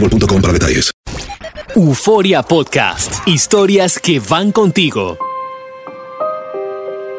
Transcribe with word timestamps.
boostmobile.com 0.00 0.40
para 0.40 0.52
detalles. 0.52 0.92
Euforia 1.74 2.42
Podcast. 2.42 3.26
Historias 3.26 3.98
que 3.98 4.20
van 4.20 4.52
contigo. 4.52 5.18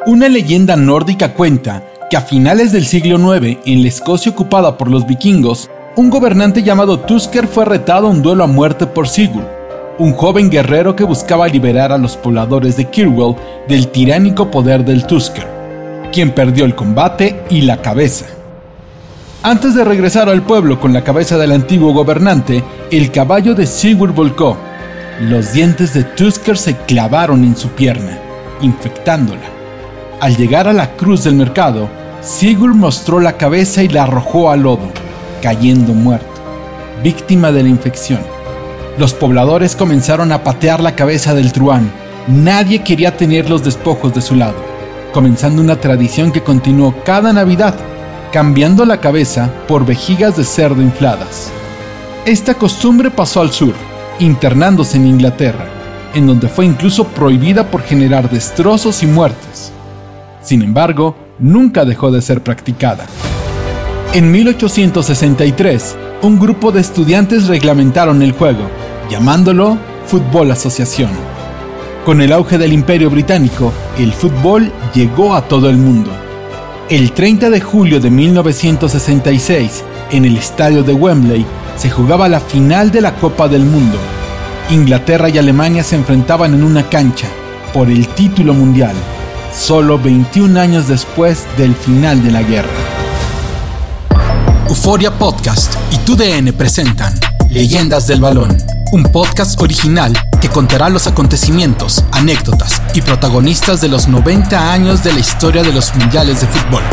Una 0.06 0.30
leyenda 0.30 0.76
nórdica 0.76 1.34
cuenta 1.34 1.84
que 2.10 2.18
a 2.18 2.22
finales 2.22 2.72
del 2.72 2.86
siglo 2.86 3.36
IX, 3.36 3.60
en 3.66 3.82
la 3.82 3.90
Escocia 3.90 4.32
ocupada 4.32 4.78
por 4.78 4.90
los 4.90 5.06
vikingos, 5.06 5.70
un 5.96 6.10
gobernante 6.10 6.64
llamado 6.64 7.02
Tusker 7.02 7.48
fue 7.48 7.66
retado 7.66 8.08
a 8.08 8.10
un 8.10 8.22
duelo 8.22 8.46
a 8.46 8.48
muerte 8.48 8.88
por 8.88 9.08
Sigurd, 9.08 9.46
un 10.00 10.14
joven 10.14 10.50
guerrero 10.50 10.96
que 10.96 11.04
buscaba 11.04 11.48
liberar 11.48 11.92
a 11.92 11.98
los 11.98 12.16
pobladores 12.16 12.78
de 12.78 12.86
Kirwell 12.86 13.36
del 13.68 13.90
tiránico 13.90 14.50
poder 14.50 14.86
del 14.86 15.06
Tusker, 15.06 15.46
quien 16.14 16.34
perdió 16.34 16.66
el 16.66 16.76
combate 16.76 17.44
y 17.50 17.62
la 17.62 17.82
cabeza. 17.82 18.37
Antes 19.48 19.76
de 19.76 19.86
regresar 19.86 20.28
al 20.28 20.42
pueblo 20.42 20.78
con 20.78 20.92
la 20.92 21.06
cabeza 21.06 21.38
del 21.38 21.54
antiguo 21.54 21.94
gobernante, 21.94 22.66
el 22.92 23.14
caballo 23.14 23.56
de 23.56 23.66
Sigurd 23.66 24.14
volcó. 24.14 24.58
Los 25.22 25.54
dientes 25.54 25.94
de 25.94 26.04
Tusker 26.04 26.58
se 26.58 26.76
clavaron 26.76 27.46
en 27.46 27.56
su 27.56 27.70
pierna, 27.70 28.20
infectándola. 28.60 29.48
Al 30.20 30.36
llegar 30.36 30.68
a 30.68 30.74
la 30.74 30.98
cruz 30.98 31.24
del 31.24 31.36
mercado, 31.36 31.88
Sigurd 32.20 32.76
mostró 32.76 33.22
la 33.22 33.38
cabeza 33.38 33.82
y 33.84 33.88
la 33.88 34.04
arrojó 34.04 34.52
al 34.52 34.64
lodo, 34.64 34.92
cayendo 35.42 35.94
muerto, 35.94 36.42
víctima 37.02 37.54
de 37.54 37.64
la 37.64 37.70
infección. 37.70 38.20
Los 38.98 39.14
pobladores 39.14 39.78
comenzaron 39.78 40.34
a 40.34 40.44
patear 40.44 40.82
la 40.82 40.94
cabeza 40.94 41.34
del 41.34 41.54
truán. 41.54 41.90
Nadie 42.28 42.84
quería 42.84 43.16
tener 43.16 43.50
los 43.50 43.64
despojos 43.64 44.14
de 44.14 44.20
su 44.20 44.36
lado, 44.36 44.58
comenzando 45.14 45.62
una 45.62 45.78
tradición 45.78 46.34
que 46.34 46.44
continuó 46.44 46.94
cada 47.06 47.32
Navidad, 47.32 47.76
cambiando 48.32 48.86
la 48.86 49.00
cabeza 49.00 49.50
por 49.68 49.86
vejigas 49.86 50.38
de 50.38 50.44
cerdo 50.44 50.82
infladas. 50.82 51.52
Esta 52.26 52.56
costumbre 52.56 53.10
pasó 53.10 53.42
al 53.42 53.52
sur, 53.52 53.74
internándose 54.20 54.98
en 54.98 55.08
Inglaterra, 55.08 55.66
en 56.14 56.28
donde 56.28 56.50
fue 56.50 56.66
incluso 56.66 57.06
prohibida 57.08 57.70
por 57.70 57.82
generar 57.82 58.30
destrozos 58.30 59.02
y 59.04 59.08
muertes. 59.08 59.72
Sin 60.42 60.62
embargo, 60.62 61.16
nunca 61.40 61.86
dejó 61.86 62.12
de 62.12 62.22
ser 62.22 62.42
practicada. 62.42 63.06
En 64.14 64.32
1863, 64.32 65.96
un 66.22 66.40
grupo 66.40 66.72
de 66.72 66.82
estudiantes 66.82 67.48
reglamentaron 67.48 68.22
el 68.22 68.32
juego, 68.32 68.70
llamándolo 69.10 69.78
Fútbol 70.06 70.52
Asociación. 70.52 71.12
Con 72.06 72.22
el 72.22 72.32
auge 72.32 72.58
del 72.58 72.74
Imperio 72.74 73.10
Británico, 73.10 73.74
el 73.98 74.14
fútbol 74.14 74.72
llegó 74.94 75.36
a 75.36 75.42
todo 75.42 75.70
el 75.70 75.78
mundo. 75.78 76.10
El 76.90 77.12
30 77.12 77.50
de 77.50 77.60
julio 77.60 78.00
de 78.00 78.10
1966, 78.10 79.84
en 80.12 80.24
el 80.24 80.38
estadio 80.38 80.84
de 80.84 80.94
Wembley, 80.94 81.46
se 81.76 81.90
jugaba 81.90 82.30
la 82.30 82.40
final 82.40 82.92
de 82.92 83.02
la 83.02 83.14
Copa 83.16 83.50
del 83.50 83.66
Mundo. 83.66 83.98
Inglaterra 84.70 85.28
y 85.28 85.38
Alemania 85.38 85.84
se 85.84 85.98
enfrentaban 85.98 86.54
en 86.54 86.64
una 86.64 86.88
cancha 86.88 87.28
por 87.74 87.90
el 87.90 88.08
título 88.08 88.54
mundial, 88.54 88.96
solo 89.54 90.00
21 90.00 90.58
años 90.58 90.88
después 90.88 91.46
del 91.58 91.76
final 91.76 92.24
de 92.24 92.32
la 92.32 92.42
guerra. 92.42 92.70
Euforia 94.70 95.12
Podcast 95.12 95.76
y 95.92 95.98
TUDN 95.98 96.54
presentan 96.54 97.14
Leyendas 97.50 98.08
del 98.08 98.22
Balón, 98.22 98.56
un 98.94 99.04
podcast 99.04 99.62
original 99.62 100.14
que 100.40 100.50
contará 100.50 100.90
los 100.90 101.08
acontecimientos, 101.08 102.04
anécdotas 102.12 102.82
y 102.94 103.02
protagonistas 103.02 103.82
de 103.82 103.88
los 103.88 104.08
90 104.08 104.72
años 104.72 105.04
de 105.04 105.14
la 105.14 105.20
historia 105.20 105.64
de 105.64 105.74
los 105.74 105.96
mundiales 105.96 106.42
de 106.42 106.48
fútbol. 106.48 106.84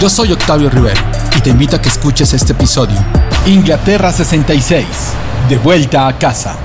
Yo 0.00 0.10
soy 0.10 0.32
Octavio 0.32 0.68
Rivero 0.68 1.00
y 1.36 1.40
te 1.40 1.50
invito 1.50 1.76
a 1.76 1.82
que 1.82 1.88
escuches 1.88 2.34
este 2.34 2.52
episodio. 2.52 2.98
Inglaterra 3.46 4.12
66, 4.12 4.86
de 5.48 5.56
vuelta 5.58 6.06
a 6.06 6.18
casa. 6.18 6.56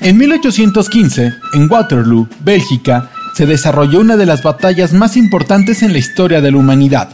En 0.00 0.18
1815, 0.18 1.32
en 1.54 1.70
Waterloo, 1.70 2.28
Bélgica, 2.40 3.10
se 3.34 3.46
desarrolló 3.46 4.00
una 4.00 4.16
de 4.16 4.26
las 4.26 4.42
batallas 4.42 4.92
más 4.92 5.16
importantes 5.16 5.82
en 5.82 5.92
la 5.92 5.98
historia 5.98 6.40
de 6.42 6.50
la 6.50 6.58
humanidad. 6.58 7.08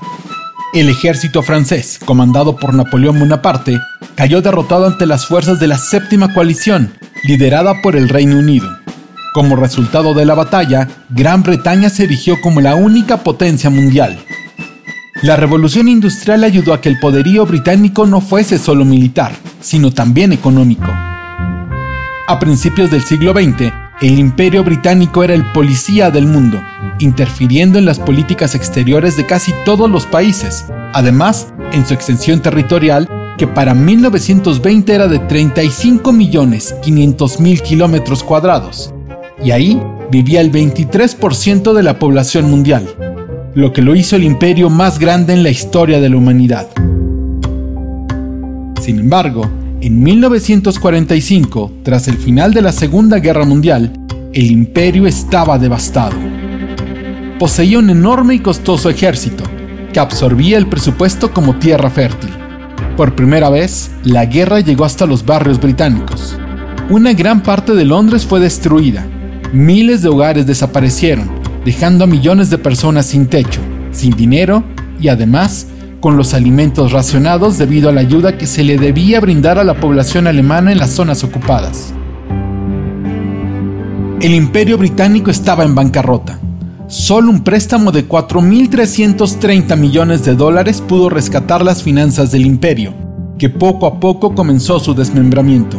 El 0.75 0.89
ejército 0.89 1.43
francés, 1.43 2.01
comandado 2.05 2.57
por 2.57 2.75
Napoleón 2.75 3.19
Bonaparte, 3.19 3.79
cayó 4.15 4.43
derrotado 4.43 4.87
ante 4.87 5.07
las 5.07 5.27
fuerzas 5.27 5.61
de 5.61 5.67
la 5.67 5.79
séptima 5.79 6.33
coalición, 6.35 6.93
liderada 7.25 7.83
por 7.83 7.97
el 7.97 8.09
Reino 8.09 8.39
Unido. 8.39 8.69
Como 9.33 9.57
resultado 9.57 10.13
de 10.15 10.25
la 10.25 10.35
batalla, 10.35 10.89
Gran 11.09 11.43
Bretaña 11.43 11.89
se 11.89 12.05
erigió 12.05 12.41
como 12.41 12.61
la 12.61 12.75
única 12.75 13.19
potencia 13.19 13.71
mundial. 13.71 14.19
La 15.23 15.37
revolución 15.37 15.87
industrial 15.87 16.45
ayudó 16.45 16.73
a 16.73 16.81
que 16.81 16.89
el 16.89 16.99
poderío 16.99 17.47
británico 17.47 18.07
no 18.07 18.21
fuese 18.21 18.59
solo 18.59 18.85
militar, 18.85 19.33
sino 19.61 19.93
también 19.93 20.33
económico. 20.33 20.91
A 22.27 22.39
principios 22.41 22.91
del 22.91 23.03
siglo 23.03 23.33
XX, 23.33 23.73
el 24.01 24.19
imperio 24.19 24.65
británico 24.65 25.23
era 25.23 25.35
el 25.35 25.45
policía 25.53 26.11
del 26.11 26.27
mundo, 26.27 26.63
interfiriendo 27.01 27.79
en 27.79 27.85
las 27.85 27.99
políticas 27.99 28.55
exteriores 28.55 29.17
de 29.17 29.27
casi 29.27 29.53
todos 29.65 29.91
los 29.91 30.07
países, 30.07 30.65
además 30.95 31.53
en 31.73 31.87
su 31.87 31.93
extensión 31.93 32.41
territorial 32.41 33.09
que 33.41 33.47
para 33.47 33.73
1920 33.73 34.95
era 34.95 35.09
de 35.09 35.19
35.500.000 35.19 37.63
kilómetros 37.63 38.23
cuadrados, 38.23 38.93
y 39.43 39.53
ahí 39.53 39.81
vivía 40.11 40.43
el 40.43 40.53
23% 40.53 41.73
de 41.73 41.83
la 41.83 41.99
población 41.99 42.51
mundial. 42.51 42.87
lo 43.55 43.73
que 43.73 43.81
lo 43.81 43.97
hizo 43.97 44.15
el 44.15 44.25
imperio 44.25 44.69
más 44.69 44.99
grande 44.99 45.33
en 45.33 45.43
la 45.43 45.49
historia 45.49 46.03
de 46.03 46.11
la 46.11 46.19
humanidad. 46.19 46.69
Sin 48.81 48.99
embargo, 48.99 49.49
en 49.81 50.03
1945, 50.03 51.73
tras 51.83 52.09
el 52.09 52.19
final 52.19 52.53
de 52.53 52.61
la 52.61 52.73
Segunda 52.73 53.21
Guerra 53.21 53.47
Mundial, 53.47 53.91
el 54.35 54.51
imperio 54.51 55.07
estaba 55.07 55.59
devastado. 55.59 56.17
Poseía 57.39 57.79
un 57.79 57.89
enorme 57.89 58.35
y 58.35 58.41
costoso 58.41 58.91
ejército, 58.91 59.45
que 59.95 59.99
absorbía 59.99 60.59
el 60.59 60.67
presupuesto 60.67 61.33
como 61.33 61.57
tierra 61.57 61.89
fértil. 61.89 62.40
Por 63.01 63.15
primera 63.15 63.49
vez, 63.49 63.91
la 64.05 64.27
guerra 64.27 64.61
llegó 64.61 64.85
hasta 64.85 65.07
los 65.07 65.25
barrios 65.25 65.59
británicos. 65.59 66.37
Una 66.91 67.15
gran 67.15 67.43
parte 67.43 67.73
de 67.73 67.87
Londres 67.87 68.27
fue 68.27 68.41
destruida, 68.41 69.07
miles 69.55 70.03
de 70.03 70.11
hogares 70.11 70.45
desaparecieron, 70.45 71.31
dejando 71.65 72.05
a 72.05 72.07
millones 72.07 72.51
de 72.51 72.59
personas 72.59 73.07
sin 73.07 73.27
techo, 73.27 73.63
sin 73.91 74.15
dinero 74.15 74.65
y 75.01 75.09
además 75.09 75.67
con 76.01 76.19
los 76.19 76.35
alimentos 76.35 76.93
racionados 76.93 77.57
debido 77.57 77.89
a 77.89 77.93
la 77.93 78.03
ayuda 78.03 78.37
que 78.37 78.47
se 78.47 78.65
le 78.65 78.77
debía 78.77 79.19
brindar 79.19 79.59
a 79.59 79.65
la 79.65 79.81
población 79.81 80.27
alemana 80.27 80.71
en 80.71 80.79
las 80.79 80.91
zonas 80.91 81.25
ocupadas. 81.25 81.95
El 84.21 84.35
imperio 84.35 84.77
británico 84.77 85.31
estaba 85.31 85.65
en 85.65 85.75
bancarrota. 85.75 86.39
Solo 86.91 87.31
un 87.31 87.45
préstamo 87.45 87.93
de 87.93 88.09
4.330 88.09 89.77
millones 89.77 90.25
de 90.25 90.35
dólares 90.35 90.81
pudo 90.81 91.09
rescatar 91.09 91.65
las 91.65 91.85
finanzas 91.85 92.33
del 92.33 92.45
imperio, 92.45 92.95
que 93.39 93.49
poco 93.49 93.87
a 93.87 94.01
poco 94.01 94.35
comenzó 94.35 94.81
su 94.81 94.93
desmembramiento. 94.93 95.79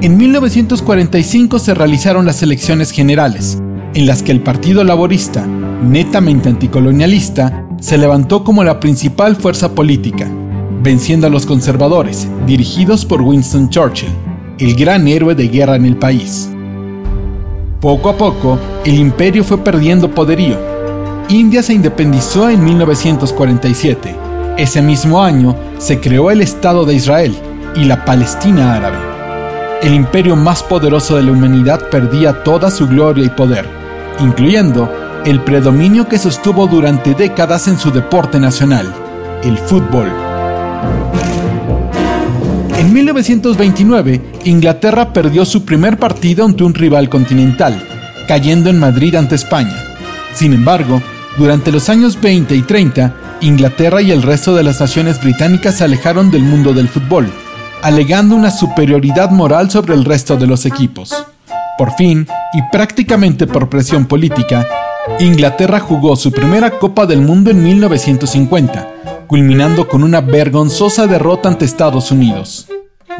En 0.00 0.16
1945 0.16 1.58
se 1.58 1.74
realizaron 1.74 2.26
las 2.26 2.44
elecciones 2.44 2.92
generales, 2.92 3.60
en 3.92 4.06
las 4.06 4.22
que 4.22 4.30
el 4.30 4.40
Partido 4.40 4.84
Laborista, 4.84 5.44
netamente 5.48 6.48
anticolonialista, 6.48 7.66
se 7.80 7.98
levantó 7.98 8.44
como 8.44 8.62
la 8.62 8.78
principal 8.78 9.34
fuerza 9.34 9.74
política, 9.74 10.30
venciendo 10.80 11.26
a 11.26 11.30
los 11.30 11.44
conservadores, 11.44 12.28
dirigidos 12.46 13.04
por 13.04 13.20
Winston 13.20 13.68
Churchill, 13.68 14.10
el 14.60 14.76
gran 14.76 15.08
héroe 15.08 15.34
de 15.34 15.48
guerra 15.48 15.74
en 15.74 15.86
el 15.86 15.96
país. 15.96 16.50
Poco 17.80 18.08
a 18.08 18.16
poco, 18.16 18.58
el 18.84 18.96
imperio 18.96 19.44
fue 19.44 19.58
perdiendo 19.58 20.10
poderío. 20.10 20.56
India 21.28 21.62
se 21.62 21.74
independizó 21.74 22.50
en 22.50 22.64
1947. 22.64 24.16
Ese 24.56 24.82
mismo 24.82 25.22
año 25.22 25.54
se 25.78 26.00
creó 26.00 26.32
el 26.32 26.40
Estado 26.40 26.84
de 26.84 26.94
Israel 26.94 27.38
y 27.76 27.84
la 27.84 28.04
Palestina 28.04 28.74
árabe. 28.74 28.98
El 29.80 29.94
imperio 29.94 30.34
más 30.34 30.64
poderoso 30.64 31.14
de 31.14 31.22
la 31.22 31.30
humanidad 31.30 31.88
perdía 31.88 32.42
toda 32.42 32.68
su 32.72 32.88
gloria 32.88 33.24
y 33.24 33.28
poder, 33.28 33.64
incluyendo 34.18 34.92
el 35.24 35.40
predominio 35.44 36.08
que 36.08 36.18
sostuvo 36.18 36.66
durante 36.66 37.14
décadas 37.14 37.68
en 37.68 37.78
su 37.78 37.92
deporte 37.92 38.40
nacional, 38.40 38.92
el 39.44 39.56
fútbol. 39.56 40.10
En 42.78 42.92
1929, 42.92 44.20
Inglaterra 44.44 45.12
perdió 45.12 45.44
su 45.44 45.64
primer 45.64 45.98
partido 45.98 46.44
ante 46.44 46.62
un 46.62 46.74
rival 46.74 47.08
continental, 47.08 47.82
cayendo 48.28 48.70
en 48.70 48.78
Madrid 48.78 49.16
ante 49.16 49.34
España. 49.34 49.74
Sin 50.32 50.52
embargo, 50.52 51.02
durante 51.36 51.72
los 51.72 51.88
años 51.88 52.20
20 52.20 52.54
y 52.54 52.62
30, 52.62 53.16
Inglaterra 53.40 54.00
y 54.00 54.12
el 54.12 54.22
resto 54.22 54.54
de 54.54 54.62
las 54.62 54.80
naciones 54.80 55.20
británicas 55.20 55.74
se 55.74 55.82
alejaron 55.82 56.30
del 56.30 56.44
mundo 56.44 56.72
del 56.72 56.88
fútbol, 56.88 57.28
alegando 57.82 58.36
una 58.36 58.52
superioridad 58.52 59.32
moral 59.32 59.72
sobre 59.72 59.94
el 59.94 60.04
resto 60.04 60.36
de 60.36 60.46
los 60.46 60.64
equipos. 60.64 61.26
Por 61.78 61.96
fin, 61.96 62.28
y 62.54 62.62
prácticamente 62.70 63.48
por 63.48 63.68
presión 63.68 64.06
política, 64.06 64.68
Inglaterra 65.18 65.80
jugó 65.80 66.14
su 66.14 66.30
primera 66.30 66.70
Copa 66.78 67.06
del 67.06 67.22
Mundo 67.22 67.50
en 67.50 67.60
1950, 67.60 68.97
culminando 69.28 69.86
con 69.86 70.02
una 70.02 70.22
vergonzosa 70.22 71.06
derrota 71.06 71.50
ante 71.50 71.66
Estados 71.66 72.10
Unidos. 72.10 72.66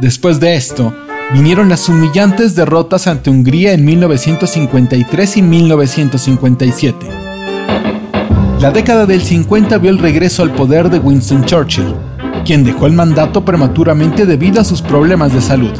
Después 0.00 0.40
de 0.40 0.56
esto, 0.56 0.92
vinieron 1.34 1.68
las 1.68 1.88
humillantes 1.88 2.56
derrotas 2.56 3.06
ante 3.06 3.28
Hungría 3.28 3.74
en 3.74 3.84
1953 3.84 5.36
y 5.36 5.42
1957. 5.42 7.06
La 8.60 8.70
década 8.70 9.04
del 9.04 9.20
50 9.22 9.76
vio 9.78 9.90
el 9.90 9.98
regreso 9.98 10.42
al 10.42 10.50
poder 10.52 10.88
de 10.88 10.98
Winston 10.98 11.44
Churchill, 11.44 11.94
quien 12.44 12.64
dejó 12.64 12.86
el 12.86 12.94
mandato 12.94 13.44
prematuramente 13.44 14.24
debido 14.24 14.62
a 14.62 14.64
sus 14.64 14.80
problemas 14.80 15.34
de 15.34 15.42
salud, 15.42 15.72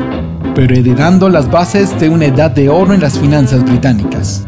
pero 0.54 0.76
heredando 0.76 1.30
las 1.30 1.50
bases 1.50 1.98
de 1.98 2.10
una 2.10 2.26
edad 2.26 2.50
de 2.50 2.68
oro 2.68 2.92
en 2.92 3.00
las 3.00 3.18
finanzas 3.18 3.64
británicas. 3.64 4.44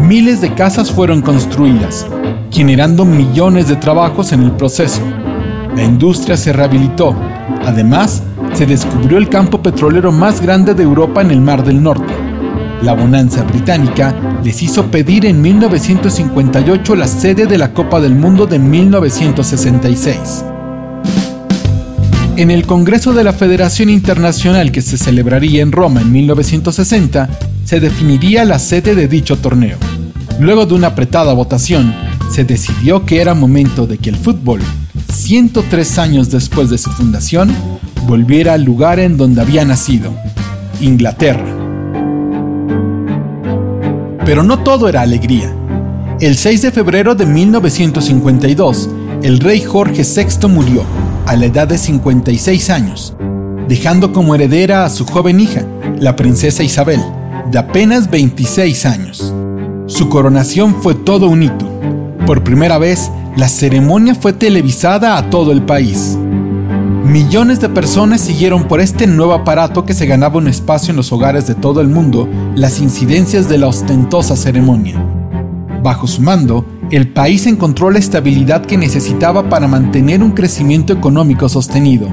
Miles 0.00 0.42
de 0.42 0.52
casas 0.52 0.92
fueron 0.92 1.22
construidas, 1.22 2.06
generando 2.54 3.04
millones 3.04 3.66
de 3.68 3.74
trabajos 3.74 4.32
en 4.32 4.44
el 4.44 4.52
proceso. 4.52 5.02
La 5.74 5.82
industria 5.82 6.36
se 6.36 6.52
rehabilitó. 6.52 7.12
Además, 7.64 8.22
se 8.54 8.64
descubrió 8.64 9.18
el 9.18 9.28
campo 9.28 9.60
petrolero 9.60 10.12
más 10.12 10.40
grande 10.40 10.72
de 10.72 10.84
Europa 10.84 11.20
en 11.20 11.32
el 11.32 11.40
Mar 11.40 11.64
del 11.64 11.82
Norte. 11.82 12.14
La 12.80 12.92
bonanza 12.94 13.42
británica 13.42 14.14
les 14.44 14.62
hizo 14.62 14.86
pedir 14.86 15.26
en 15.26 15.42
1958 15.42 16.94
la 16.94 17.08
sede 17.08 17.46
de 17.46 17.58
la 17.58 17.72
Copa 17.72 18.00
del 18.00 18.14
Mundo 18.14 18.46
de 18.46 18.60
1966. 18.60 20.44
En 22.36 22.52
el 22.52 22.66
Congreso 22.66 23.12
de 23.12 23.24
la 23.24 23.32
Federación 23.32 23.90
Internacional 23.90 24.70
que 24.70 24.82
se 24.82 24.96
celebraría 24.96 25.62
en 25.62 25.72
Roma 25.72 26.02
en 26.02 26.12
1960, 26.12 27.28
se 27.64 27.80
definiría 27.80 28.44
la 28.44 28.60
sede 28.60 28.94
de 28.94 29.08
dicho 29.08 29.38
torneo. 29.38 29.78
Luego 30.38 30.66
de 30.66 30.74
una 30.74 30.88
apretada 30.88 31.32
votación, 31.32 31.94
se 32.30 32.44
decidió 32.44 33.04
que 33.04 33.20
era 33.20 33.34
momento 33.34 33.86
de 33.86 33.98
que 33.98 34.10
el 34.10 34.16
fútbol, 34.16 34.60
103 35.12 35.98
años 35.98 36.30
después 36.30 36.70
de 36.70 36.78
su 36.78 36.90
fundación, 36.90 37.54
volviera 38.06 38.54
al 38.54 38.64
lugar 38.64 38.98
en 38.98 39.16
donde 39.16 39.40
había 39.40 39.64
nacido, 39.64 40.12
Inglaterra. 40.80 41.46
Pero 44.24 44.42
no 44.42 44.60
todo 44.60 44.88
era 44.88 45.02
alegría. 45.02 45.54
El 46.20 46.36
6 46.36 46.62
de 46.62 46.70
febrero 46.70 47.14
de 47.14 47.26
1952, 47.26 48.88
el 49.22 49.38
rey 49.38 49.62
Jorge 49.62 50.02
VI 50.02 50.48
murió, 50.48 50.84
a 51.26 51.36
la 51.36 51.46
edad 51.46 51.66
de 51.66 51.78
56 51.78 52.70
años, 52.70 53.14
dejando 53.68 54.12
como 54.12 54.34
heredera 54.34 54.84
a 54.84 54.90
su 54.90 55.06
joven 55.06 55.40
hija, 55.40 55.64
la 55.98 56.16
princesa 56.16 56.62
Isabel, 56.62 57.00
de 57.50 57.58
apenas 57.58 58.10
26 58.10 58.86
años. 58.86 59.32
Su 59.86 60.08
coronación 60.08 60.82
fue 60.82 60.94
todo 60.94 61.28
un 61.28 61.42
hito. 61.42 61.73
Por 62.26 62.42
primera 62.42 62.78
vez, 62.78 63.10
la 63.36 63.48
ceremonia 63.48 64.14
fue 64.14 64.32
televisada 64.32 65.18
a 65.18 65.28
todo 65.28 65.52
el 65.52 65.62
país. 65.62 66.16
Millones 67.04 67.60
de 67.60 67.68
personas 67.68 68.22
siguieron 68.22 68.64
por 68.64 68.80
este 68.80 69.06
nuevo 69.06 69.34
aparato 69.34 69.84
que 69.84 69.92
se 69.92 70.06
ganaba 70.06 70.38
un 70.38 70.48
espacio 70.48 70.90
en 70.92 70.96
los 70.96 71.12
hogares 71.12 71.46
de 71.46 71.54
todo 71.54 71.82
el 71.82 71.88
mundo 71.88 72.26
las 72.54 72.80
incidencias 72.80 73.46
de 73.50 73.58
la 73.58 73.66
ostentosa 73.66 74.36
ceremonia. 74.36 75.04
Bajo 75.82 76.06
su 76.06 76.22
mando, 76.22 76.64
el 76.90 77.08
país 77.08 77.46
encontró 77.46 77.90
la 77.90 77.98
estabilidad 77.98 78.64
que 78.64 78.78
necesitaba 78.78 79.50
para 79.50 79.68
mantener 79.68 80.22
un 80.22 80.32
crecimiento 80.32 80.94
económico 80.94 81.50
sostenido, 81.50 82.08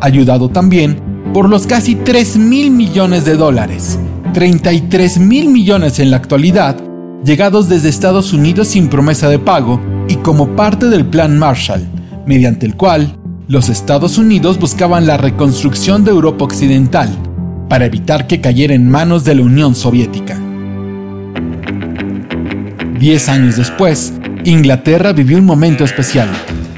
ayudado 0.00 0.48
también 0.48 1.00
por 1.32 1.48
los 1.48 1.68
casi 1.68 1.94
3 1.94 2.38
mil 2.38 2.72
millones 2.72 3.24
de 3.24 3.36
dólares, 3.36 4.00
33 4.32 5.18
mil 5.20 5.48
millones 5.48 6.00
en 6.00 6.10
la 6.10 6.16
actualidad, 6.16 6.76
llegados 7.24 7.68
desde 7.68 7.88
Estados 7.88 8.32
Unidos 8.32 8.68
sin 8.68 8.88
promesa 8.88 9.28
de 9.28 9.38
pago 9.38 9.80
y 10.08 10.16
como 10.16 10.54
parte 10.54 10.86
del 10.86 11.06
Plan 11.06 11.38
Marshall, 11.38 11.86
mediante 12.26 12.66
el 12.66 12.76
cual 12.76 13.16
los 13.48 13.68
Estados 13.68 14.18
Unidos 14.18 14.58
buscaban 14.58 15.06
la 15.06 15.16
reconstrucción 15.16 16.04
de 16.04 16.10
Europa 16.10 16.44
Occidental 16.44 17.08
para 17.68 17.86
evitar 17.86 18.26
que 18.26 18.40
cayera 18.40 18.74
en 18.74 18.90
manos 18.90 19.24
de 19.24 19.34
la 19.34 19.42
Unión 19.42 19.74
Soviética. 19.74 20.38
Diez 22.98 23.28
años 23.28 23.56
después, 23.56 24.12
Inglaterra 24.44 25.12
vivió 25.12 25.38
un 25.38 25.44
momento 25.46 25.84
especial. 25.84 26.28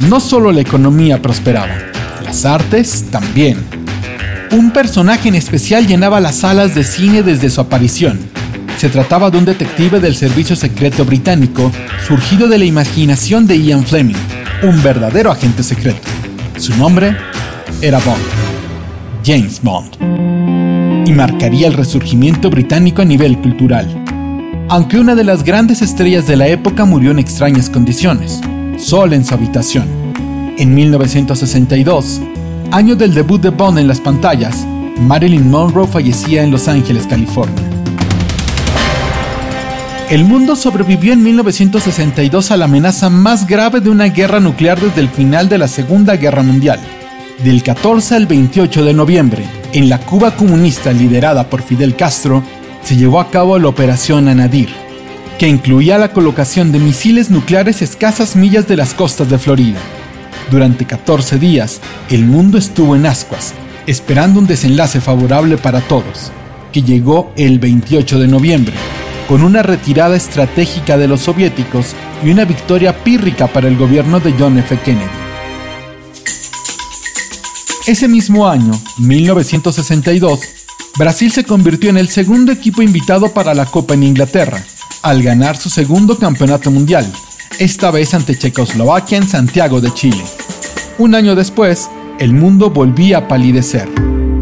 No 0.09 0.21
solo 0.21 0.53
la 0.53 0.61
economía 0.61 1.21
prosperaba, 1.21 1.75
las 2.25 2.45
artes 2.45 3.07
también. 3.11 3.59
Un 4.53 4.71
personaje 4.71 5.29
en 5.29 5.35
especial 5.35 5.87
llenaba 5.87 6.21
las 6.21 6.37
salas 6.37 6.75
de 6.75 6.85
cine 6.85 7.23
desde 7.23 7.51
su 7.51 7.61
aparición, 7.61 8.19
se 8.77 8.91
trataba 8.91 9.31
de 9.31 9.39
un 9.39 9.45
detective 9.45 10.01
del 10.01 10.15
servicio 10.15 10.55
secreto 10.55 11.05
británico 11.05 11.73
surgido 12.07 12.47
de 12.47 12.59
la 12.59 12.65
imaginación 12.65 13.47
de 13.47 13.59
Ian 13.59 13.85
Fleming, 13.85 14.17
un 14.63 14.83
verdadero 14.83 15.31
agente 15.31 15.63
secreto. 15.63 16.07
Su 16.59 16.77
nombre 16.77 17.17
era 17.81 17.99
Bond, 18.01 18.23
James 19.25 19.61
Bond, 19.63 21.07
y 21.09 21.13
marcaría 21.13 21.69
el 21.69 21.75
resurgimiento 21.75 22.51
británico 22.51 23.03
a 23.03 23.07
nivel 23.07 23.39
cultural. 23.39 23.87
Aunque 24.69 24.99
una 24.99 25.15
de 25.15 25.25
las 25.25 25.43
grandes 25.43 25.81
estrellas 25.81 26.27
de 26.27 26.37
la 26.37 26.49
época 26.49 26.85
murió 26.85 27.13
en 27.13 27.19
extrañas 27.19 27.71
condiciones, 27.71 28.41
sola 28.77 29.17
en 29.17 29.25
su 29.25 29.33
habitación. 29.33 29.87
En 30.59 30.75
1962, 30.75 32.21
año 32.73 32.97
del 32.97 33.15
debut 33.15 33.41
de 33.41 33.51
Bond 33.51 33.79
en 33.79 33.89
las 33.89 34.01
pantallas, 34.01 34.67
Marilyn 34.99 35.51
Monroe 35.51 35.87
fallecía 35.87 36.43
en 36.43 36.51
Los 36.51 36.69
Ángeles, 36.69 37.07
California. 37.07 37.76
El 40.09 40.25
mundo 40.25 40.55
sobrevivió 40.55 41.13
en 41.13 41.25
1962 41.25 42.53
a 42.53 42.57
la 42.57 42.67
amenaza 42.67 43.11
más 43.11 43.45
grave 43.45 43.81
de 43.81 43.91
una 43.91 44.05
guerra 44.05 44.39
nuclear 44.39 44.81
desde 44.81 45.01
el 45.01 45.09
final 45.09 45.49
de 45.49 45.59
la 45.59 45.67
Segunda 45.67 46.15
Guerra 46.15 46.45
Mundial. 46.45 46.79
Del 47.43 47.65
14 47.65 48.15
al 48.15 48.27
28 48.27 48.85
de 48.85 48.95
noviembre, 48.95 49.45
en 49.73 49.89
la 49.89 49.99
Cuba 49.99 50.37
comunista 50.37 50.93
liderada 50.93 51.51
por 51.51 51.61
Fidel 51.61 51.97
Castro, 51.97 52.45
se 52.85 52.95
llevó 52.95 53.19
a 53.19 53.31
cabo 53.31 53.59
la 53.59 53.67
Operación 53.67 54.29
Anadir, 54.29 54.69
que 55.41 55.49
incluía 55.49 55.99
la 55.99 56.13
colocación 56.13 56.71
de 56.71 56.79
misiles 56.79 57.29
nucleares 57.29 57.83
escasas 57.83 58.37
millas 58.37 58.69
de 58.69 58.77
las 58.77 58.95
costas 58.95 59.29
de 59.29 59.39
Florida. 59.41 59.81
Durante 60.53 60.85
14 60.85 61.41
días, 61.41 61.81
el 62.11 62.27
mundo 62.27 62.59
estuvo 62.59 62.95
en 62.95 63.07
ascuas, 63.07 63.55
esperando 63.89 64.39
un 64.39 64.47
desenlace 64.47 65.01
favorable 65.01 65.57
para 65.57 65.81
todos, 65.81 66.31
que 66.73 66.83
llegó 66.83 67.33
el 67.37 67.59
28 67.59 68.21
de 68.21 68.29
noviembre, 68.29 68.75
con 69.29 69.43
una 69.43 69.63
retirada 69.63 70.17
estratégica 70.17 70.97
de 70.97 71.09
los 71.09 71.23
soviéticos 71.23 71.95
y 72.25 72.31
una 72.31 72.45
victoria 72.45 73.05
pírrica 73.05 73.47
para 73.47 73.69
el 73.69 73.77
gobierno 73.77 74.21
de 74.21 74.35
John 74.39 74.59
F. 74.59 74.79
Kennedy. 74.85 75.11
Ese 77.87 78.09
mismo 78.09 78.49
año, 78.49 78.73
1962, 78.99 80.41
Brasil 80.99 81.31
se 81.31 81.45
convirtió 81.45 81.91
en 81.91 81.99
el 81.99 82.09
segundo 82.09 82.51
equipo 82.51 82.83
invitado 82.83 83.33
para 83.33 83.55
la 83.55 83.67
Copa 83.67 83.95
en 83.95 84.03
Inglaterra, 84.03 84.65
al 85.03 85.23
ganar 85.23 85.57
su 85.57 85.69
segundo 85.69 86.19
campeonato 86.19 86.71
mundial, 86.71 87.07
esta 87.59 87.91
vez 87.91 88.15
ante 88.15 88.37
Checoslovaquia 88.37 89.19
en 89.19 89.29
Santiago 89.29 89.81
de 89.81 89.93
Chile. 89.95 90.25
Un 90.99 91.15
año 91.15 91.35
después, 91.35 91.89
el 92.19 92.33
mundo 92.33 92.71
volvía 92.71 93.19
a 93.19 93.29
palidecer, 93.29 93.89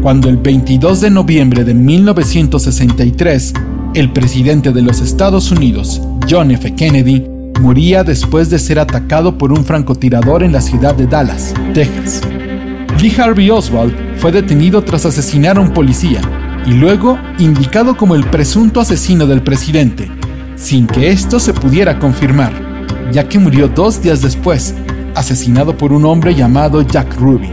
cuando 0.01 0.29
el 0.29 0.37
22 0.37 1.01
de 1.01 1.09
noviembre 1.09 1.63
de 1.63 1.73
1963, 1.73 3.53
el 3.95 4.11
presidente 4.11 4.73
de 4.73 4.81
los 4.81 4.99
Estados 4.99 5.51
Unidos, 5.51 6.01
John 6.29 6.51
F. 6.51 6.75
Kennedy, 6.75 7.25
moría 7.61 8.03
después 8.03 8.49
de 8.49 8.59
ser 8.59 8.77
atacado 8.77 9.37
por 9.37 9.53
un 9.53 9.63
francotirador 9.63 10.43
en 10.43 10.51
la 10.51 10.59
ciudad 10.59 10.93
de 10.93 11.07
Dallas, 11.07 11.53
Texas. 11.73 12.21
Lee 13.01 13.15
Harvey 13.17 13.49
Oswald 13.49 13.93
fue 14.17 14.33
detenido 14.33 14.83
tras 14.83 15.05
asesinar 15.05 15.57
a 15.57 15.61
un 15.61 15.71
policía 15.71 16.19
y 16.65 16.71
luego 16.71 17.17
indicado 17.39 17.95
como 17.95 18.15
el 18.15 18.25
presunto 18.25 18.81
asesino 18.81 19.27
del 19.27 19.41
presidente, 19.41 20.11
sin 20.57 20.87
que 20.87 21.09
esto 21.09 21.39
se 21.39 21.53
pudiera 21.53 21.97
confirmar, 21.97 22.51
ya 23.13 23.29
que 23.29 23.39
murió 23.39 23.69
dos 23.69 24.01
días 24.01 24.21
después, 24.21 24.75
asesinado 25.15 25.77
por 25.77 25.93
un 25.93 26.03
hombre 26.03 26.35
llamado 26.35 26.81
Jack 26.81 27.15
Ruby. 27.17 27.49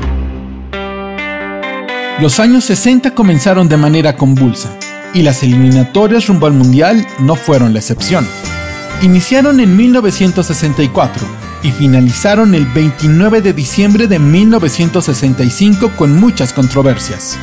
Los 2.21 2.41
años 2.41 2.65
60 2.65 3.15
comenzaron 3.15 3.69
de 3.69 3.77
manera 3.77 4.17
convulsa, 4.17 4.71
y 5.15 5.23
las 5.23 5.43
eliminatorias 5.43 6.27
rumbo 6.27 6.47
al 6.47 6.53
Mundial 6.53 7.07
no 7.19 7.37
fueron 7.37 7.73
la 7.73 7.81
excepción. 7.81 8.27
Iniciaron 9.03 9.61
en 9.61 9.77
1964 9.77 11.27
y 11.63 11.71
finalizaron 11.71 12.55
el 12.55 12.67
29 12.67 13.41
de 13.41 13.53
diciembre 13.53 14.07
de 14.07 14.19
1965 14.19 15.93
con 15.97 16.19
muchas 16.19 16.53
controversias. 16.53 17.39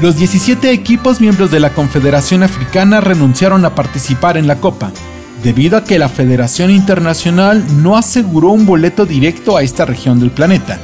Los 0.00 0.16
17 0.16 0.70
equipos 0.70 1.20
miembros 1.20 1.50
de 1.50 1.60
la 1.60 1.70
Confederación 1.70 2.44
Africana 2.44 3.00
renunciaron 3.00 3.64
a 3.64 3.74
participar 3.74 4.36
en 4.36 4.46
la 4.46 4.56
Copa, 4.56 4.92
debido 5.42 5.76
a 5.76 5.84
que 5.84 5.98
la 5.98 6.08
Federación 6.08 6.70
Internacional 6.70 7.64
no 7.82 7.96
aseguró 7.96 8.50
un 8.50 8.64
boleto 8.64 9.06
directo 9.06 9.56
a 9.56 9.62
esta 9.62 9.84
región 9.84 10.20
del 10.20 10.30
planeta, 10.30 10.78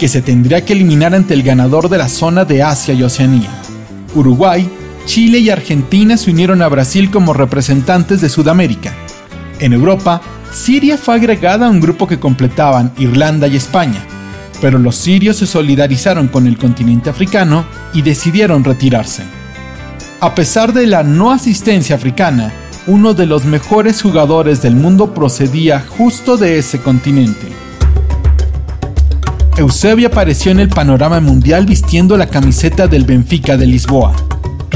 que 0.00 0.08
se 0.08 0.20
tendría 0.20 0.64
que 0.64 0.72
eliminar 0.72 1.14
ante 1.14 1.34
el 1.34 1.42
ganador 1.42 1.88
de 1.88 1.98
la 1.98 2.08
zona 2.08 2.44
de 2.44 2.62
Asia 2.62 2.92
y 2.92 3.02
Oceanía. 3.02 3.50
Uruguay, 4.14 4.68
Chile 5.06 5.38
y 5.38 5.50
Argentina 5.50 6.16
se 6.16 6.30
unieron 6.30 6.60
a 6.60 6.68
Brasil 6.68 7.10
como 7.10 7.32
representantes 7.32 8.20
de 8.20 8.28
Sudamérica. 8.28 8.92
En 9.60 9.72
Europa, 9.72 10.20
Siria 10.52 10.98
fue 10.98 11.14
agregada 11.14 11.66
a 11.66 11.70
un 11.70 11.80
grupo 11.80 12.06
que 12.06 12.18
completaban 12.18 12.92
Irlanda 12.98 13.46
y 13.46 13.56
España, 13.56 14.04
pero 14.60 14.78
los 14.78 14.96
sirios 14.96 15.36
se 15.36 15.46
solidarizaron 15.46 16.28
con 16.28 16.46
el 16.46 16.58
continente 16.58 17.08
africano 17.08 17.64
y 17.94 18.02
decidieron 18.02 18.64
retirarse. 18.64 19.22
A 20.20 20.34
pesar 20.34 20.72
de 20.72 20.86
la 20.86 21.04
no 21.04 21.30
asistencia 21.30 21.96
africana, 21.96 22.52
uno 22.86 23.14
de 23.14 23.26
los 23.26 23.44
mejores 23.44 24.02
jugadores 24.02 24.60
del 24.60 24.74
mundo 24.74 25.14
procedía 25.14 25.84
justo 25.88 26.36
de 26.36 26.58
ese 26.58 26.80
continente. 26.80 27.46
Eusebio 29.56 30.08
apareció 30.08 30.52
en 30.52 30.60
el 30.60 30.68
panorama 30.68 31.20
mundial 31.20 31.64
vistiendo 31.64 32.16
la 32.16 32.28
camiseta 32.28 32.88
del 32.88 33.04
Benfica 33.04 33.56
de 33.56 33.66
Lisboa, 33.66 34.14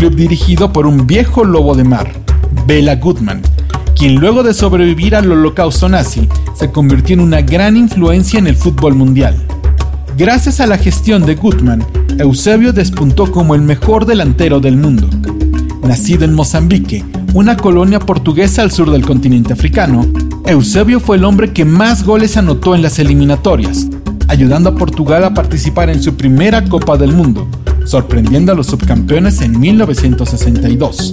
club 0.01 0.15
dirigido 0.15 0.73
por 0.73 0.87
un 0.87 1.07
viejo 1.07 1.45
lobo 1.45 1.75
de 1.75 1.85
mar, 1.85 2.11
Bela 2.67 2.97
Goodman, 2.97 3.43
quien 3.95 4.15
luego 4.15 4.43
de 4.43 4.55
sobrevivir 4.55 5.15
al 5.15 5.31
holocausto 5.31 5.91
nazi 5.91 6.27
se 6.55 6.71
convirtió 6.71 7.13
en 7.13 7.21
una 7.21 7.43
gran 7.43 7.77
influencia 7.77 8.39
en 8.39 8.47
el 8.47 8.57
fútbol 8.57 8.95
mundial. 8.95 9.37
Gracias 10.17 10.59
a 10.61 10.67
la 10.67 10.79
gestión 10.79 11.27
de 11.27 11.35
Gutmann, 11.35 11.85
Eusebio 12.17 12.73
despuntó 12.73 13.31
como 13.31 13.55
el 13.55 13.61
mejor 13.61 14.07
delantero 14.07 14.59
del 14.59 14.79
mundo. 14.79 15.07
Nacido 15.83 16.25
en 16.25 16.33
Mozambique, 16.33 17.05
una 17.35 17.59
colonia 17.59 18.01
portuguesa 18.01 18.63
al 18.63 18.71
sur 18.71 18.91
del 18.91 19.05
continente 19.05 19.53
africano, 19.53 20.07
Eusebio 20.47 21.01
fue 21.01 21.19
el 21.19 21.27
hombre 21.27 21.53
que 21.53 21.67
más 21.67 22.05
goles 22.05 22.39
anotó 22.39 22.75
en 22.75 22.81
las 22.81 22.99
eliminatorias, 22.99 23.87
ayudando 24.29 24.71
a 24.71 24.77
Portugal 24.77 25.25
a 25.25 25.35
participar 25.35 25.91
en 25.91 26.03
su 26.03 26.15
primera 26.15 26.65
Copa 26.65 26.97
del 26.97 27.13
Mundo, 27.13 27.47
sorprendiendo 27.91 28.53
a 28.53 28.55
los 28.55 28.69
subcampeones 28.69 29.41
en 29.41 29.59
1962. 29.59 31.13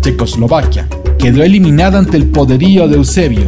Checoslovaquia 0.00 0.88
quedó 1.18 1.42
eliminada 1.42 1.98
ante 1.98 2.16
el 2.16 2.28
poderío 2.28 2.88
de 2.88 2.96
Eusebio, 2.96 3.46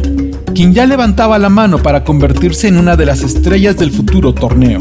quien 0.53 0.75
ya 0.75 0.85
levantaba 0.85 1.39
la 1.39 1.49
mano 1.49 1.79
para 1.79 2.03
convertirse 2.03 2.67
en 2.67 2.77
una 2.77 2.95
de 2.95 3.07
las 3.07 3.21
estrellas 3.23 3.77
del 3.77 3.89
futuro 3.89 4.31
torneo. 4.31 4.79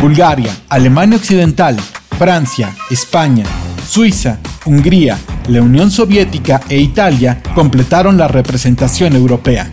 Bulgaria, 0.00 0.56
Alemania 0.68 1.16
Occidental, 1.16 1.76
Francia, 2.16 2.76
España, 2.88 3.44
Suiza, 3.88 4.38
Hungría, 4.66 5.18
la 5.48 5.62
Unión 5.62 5.90
Soviética 5.90 6.60
e 6.68 6.78
Italia 6.78 7.42
completaron 7.56 8.16
la 8.16 8.28
representación 8.28 9.16
europea. 9.16 9.72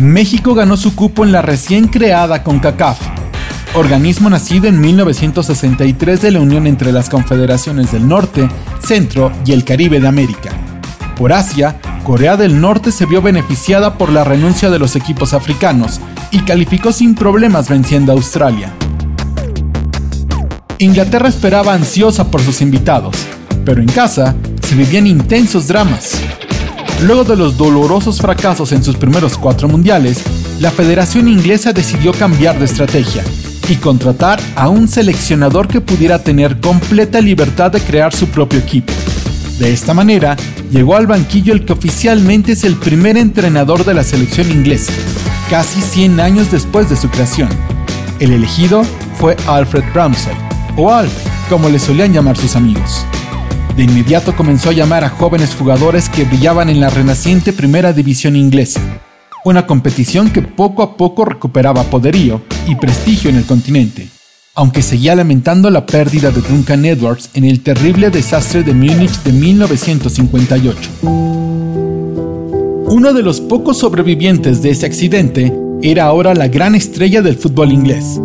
México 0.00 0.52
ganó 0.54 0.76
su 0.76 0.96
cupo 0.96 1.24
en 1.24 1.30
la 1.30 1.42
recién 1.42 1.86
creada 1.86 2.42
CONCACAF, 2.42 3.19
organismo 3.74 4.28
nacido 4.28 4.66
en 4.66 4.80
1963 4.80 6.20
de 6.20 6.30
la 6.32 6.40
unión 6.40 6.66
entre 6.66 6.92
las 6.92 7.08
confederaciones 7.08 7.92
del 7.92 8.08
Norte, 8.08 8.48
Centro 8.82 9.30
y 9.44 9.52
el 9.52 9.64
Caribe 9.64 10.00
de 10.00 10.08
América. 10.08 10.50
Por 11.16 11.32
Asia, 11.32 11.80
Corea 12.04 12.36
del 12.36 12.60
Norte 12.60 12.90
se 12.90 13.06
vio 13.06 13.22
beneficiada 13.22 13.96
por 13.96 14.10
la 14.10 14.24
renuncia 14.24 14.70
de 14.70 14.78
los 14.78 14.96
equipos 14.96 15.34
africanos 15.34 16.00
y 16.32 16.40
calificó 16.40 16.92
sin 16.92 17.14
problemas 17.14 17.68
venciendo 17.68 18.10
a 18.10 18.16
Australia. 18.16 18.72
Inglaterra 20.78 21.28
esperaba 21.28 21.74
ansiosa 21.74 22.30
por 22.30 22.40
sus 22.40 22.62
invitados, 22.62 23.14
pero 23.64 23.80
en 23.80 23.88
casa 23.88 24.34
se 24.62 24.74
vivían 24.74 25.06
intensos 25.06 25.68
dramas. 25.68 26.20
Luego 27.02 27.24
de 27.24 27.36
los 27.36 27.56
dolorosos 27.56 28.20
fracasos 28.20 28.72
en 28.72 28.82
sus 28.82 28.96
primeros 28.96 29.38
cuatro 29.38 29.68
mundiales, 29.68 30.22
la 30.58 30.70
Federación 30.70 31.28
Inglesa 31.28 31.72
decidió 31.72 32.12
cambiar 32.12 32.58
de 32.58 32.64
estrategia 32.64 33.22
y 33.70 33.76
contratar 33.76 34.40
a 34.56 34.68
un 34.68 34.88
seleccionador 34.88 35.68
que 35.68 35.80
pudiera 35.80 36.18
tener 36.18 36.58
completa 36.60 37.20
libertad 37.20 37.70
de 37.70 37.80
crear 37.80 38.12
su 38.12 38.26
propio 38.26 38.58
equipo. 38.58 38.92
De 39.58 39.72
esta 39.72 39.94
manera, 39.94 40.36
llegó 40.72 40.96
al 40.96 41.06
banquillo 41.06 41.52
el 41.52 41.64
que 41.64 41.72
oficialmente 41.72 42.52
es 42.52 42.64
el 42.64 42.76
primer 42.76 43.16
entrenador 43.16 43.84
de 43.84 43.94
la 43.94 44.02
selección 44.02 44.50
inglesa, 44.50 44.92
casi 45.48 45.80
100 45.80 46.18
años 46.18 46.50
después 46.50 46.90
de 46.90 46.96
su 46.96 47.08
creación. 47.10 47.48
El 48.18 48.32
elegido 48.32 48.82
fue 49.18 49.36
Alfred 49.46 49.84
Ramsey, 49.94 50.34
o 50.76 50.90
Alf, 50.90 51.12
como 51.48 51.68
le 51.68 51.78
solían 51.78 52.12
llamar 52.12 52.36
sus 52.36 52.56
amigos. 52.56 53.06
De 53.76 53.84
inmediato 53.84 54.34
comenzó 54.34 54.70
a 54.70 54.74
llamar 54.74 55.04
a 55.04 55.10
jóvenes 55.10 55.54
jugadores 55.54 56.08
que 56.08 56.24
brillaban 56.24 56.68
en 56.70 56.80
la 56.80 56.90
renaciente 56.90 57.52
primera 57.52 57.92
división 57.92 58.34
inglesa, 58.34 58.80
una 59.44 59.66
competición 59.66 60.30
que 60.30 60.42
poco 60.42 60.82
a 60.82 60.96
poco 60.96 61.24
recuperaba 61.24 61.84
poderío 61.84 62.42
y 62.66 62.74
prestigio 62.76 63.30
en 63.30 63.36
el 63.36 63.44
continente 63.44 64.08
aunque 64.54 64.82
seguía 64.82 65.14
lamentando 65.14 65.70
la 65.70 65.86
pérdida 65.86 66.30
de 66.30 66.40
Duncan 66.42 66.84
Edwards 66.84 67.30
en 67.34 67.44
el 67.44 67.60
terrible 67.60 68.10
desastre 68.10 68.62
de 68.62 68.74
Múnich 68.74 69.22
de 69.22 69.32
1958. 69.32 70.90
Uno 72.86 73.12
de 73.14 73.22
los 73.22 73.40
pocos 73.40 73.78
sobrevivientes 73.78 74.60
de 74.60 74.70
ese 74.70 74.86
accidente 74.86 75.50
era 75.82 76.04
ahora 76.04 76.34
la 76.34 76.48
gran 76.48 76.74
estrella 76.74 77.22
del 77.22 77.36
fútbol 77.36 77.72
inglés, 77.72 78.20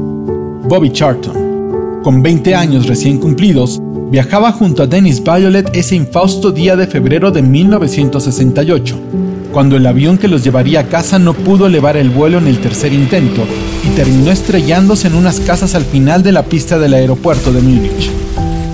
Bobby 0.68 0.92
Charlton. 0.92 2.02
Con 2.04 2.22
20 2.22 2.54
años 2.56 2.88
recién 2.88 3.18
cumplidos, 3.18 3.80
viajaba 4.12 4.52
junto 4.52 4.84
a 4.84 4.88
Dennis 4.88 5.24
Violet 5.24 5.70
ese 5.74 5.96
infausto 5.96 6.52
día 6.52 6.76
de 6.76 6.88
febrero 6.88 7.32
de 7.32 7.44
1968 7.44 9.35
cuando 9.56 9.78
el 9.78 9.88
avión 9.88 10.18
que 10.18 10.28
los 10.28 10.44
llevaría 10.44 10.82
a 10.82 10.88
casa 10.90 11.18
no 11.18 11.34
pudo 11.34 11.68
elevar 11.68 11.96
el 11.96 12.10
vuelo 12.10 12.40
en 12.40 12.48
el 12.48 12.60
tercer 12.60 12.92
intento 12.92 13.42
y 13.86 13.96
terminó 13.96 14.30
estrellándose 14.30 15.08
en 15.08 15.16
unas 15.16 15.40
casas 15.40 15.76
al 15.76 15.86
final 15.86 16.24
de 16.24 16.34
la 16.34 16.44
pista 16.44 16.78
del 16.78 16.94
aeropuerto 16.94 17.54
de 17.54 17.62
Múnich. 17.62 18.12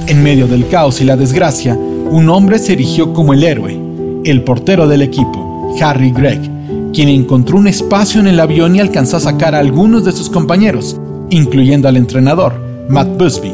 En 0.08 0.24
medio 0.24 0.48
del 0.48 0.68
caos 0.70 1.00
y 1.00 1.04
la 1.04 1.16
desgracia, 1.16 1.76
un 1.76 2.28
hombre 2.30 2.58
se 2.58 2.74
erigió 2.74 3.14
como 3.14 3.36
el 3.36 3.44
héroe, 3.44 3.80
el 4.24 4.42
portero 4.42 4.88
del 4.88 5.04
equipo, 5.04 5.78
Harry 5.80 6.12
Gregg, 6.12 6.50
quien 6.92 7.10
encontró 7.10 7.60
un 7.60 7.68
espacio 7.68 8.20
en 8.20 8.26
el 8.26 8.40
avión 8.40 8.76
y 8.76 8.80
alcanzó 8.80 9.18
a 9.18 9.20
sacar 9.20 9.54
a 9.54 9.60
algunos 9.60 10.04
de 10.04 10.14
sus 10.14 10.32
compañeros, 10.32 11.00
incluyendo 11.30 11.90
al 11.90 11.98
entrenador, 11.98 12.60
Matt 12.90 13.20
Busby. 13.20 13.54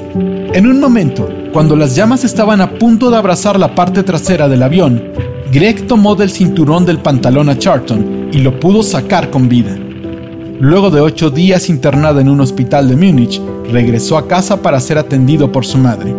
En 0.53 0.65
un 0.65 0.79
momento, 0.79 1.27
cuando 1.51 1.75
las 1.75 1.93
llamas 1.93 2.23
estaban 2.23 2.61
a 2.61 2.79
punto 2.79 3.11
de 3.11 3.17
abrazar 3.17 3.59
la 3.59 3.75
parte 3.75 4.03
trasera 4.03 4.47
del 4.47 4.63
avión, 4.63 5.26
Greg 5.51 5.87
tomó 5.87 6.15
del 6.15 6.29
cinturón 6.29 6.85
del 6.85 6.99
pantalón 6.99 7.47
a 7.47 7.57
Charlton 7.57 8.29
y 8.33 8.39
lo 8.39 8.59
pudo 8.59 8.83
sacar 8.83 9.29
con 9.29 9.47
vida. 9.47 9.77
Luego 10.59 10.89
de 10.89 10.99
ocho 10.99 11.29
días 11.29 11.69
internado 11.69 12.19
en 12.19 12.27
un 12.27 12.41
hospital 12.41 12.89
de 12.89 12.97
Múnich, 12.97 13.41
regresó 13.71 14.17
a 14.17 14.27
casa 14.27 14.61
para 14.61 14.79
ser 14.81 14.97
atendido 14.97 15.51
por 15.51 15.65
su 15.65 15.77
madre, 15.77 16.13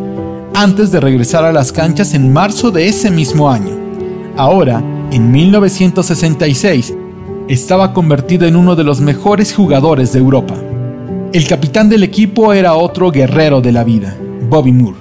antes 0.54 0.90
de 0.92 1.00
regresar 1.00 1.44
a 1.44 1.52
las 1.52 1.73
canchas 1.73 2.14
en 2.14 2.32
marzo 2.32 2.70
de 2.70 2.88
ese 2.88 3.11
mismo 3.11 3.50
año. 3.50 3.76
Ahora, 4.37 4.82
en 5.11 5.30
1966, 5.30 6.94
estaba 7.49 7.92
convertido 7.92 8.47
en 8.47 8.56
uno 8.56 8.76
de 8.76 8.85
los 8.85 9.00
mejores 9.00 9.52
jugadores 9.52 10.12
de 10.12 10.20
Europa. 10.20 10.54
El 11.35 11.47
capitán 11.47 11.90
del 11.90 12.02
equipo 12.02 12.54
era 12.54 12.75
otro 12.75 13.11
guerrero 13.11 13.61
de 13.61 13.73
la 13.73 13.85
vida, 13.85 14.16
Bobby 14.49 14.73
Moore. 14.73 14.99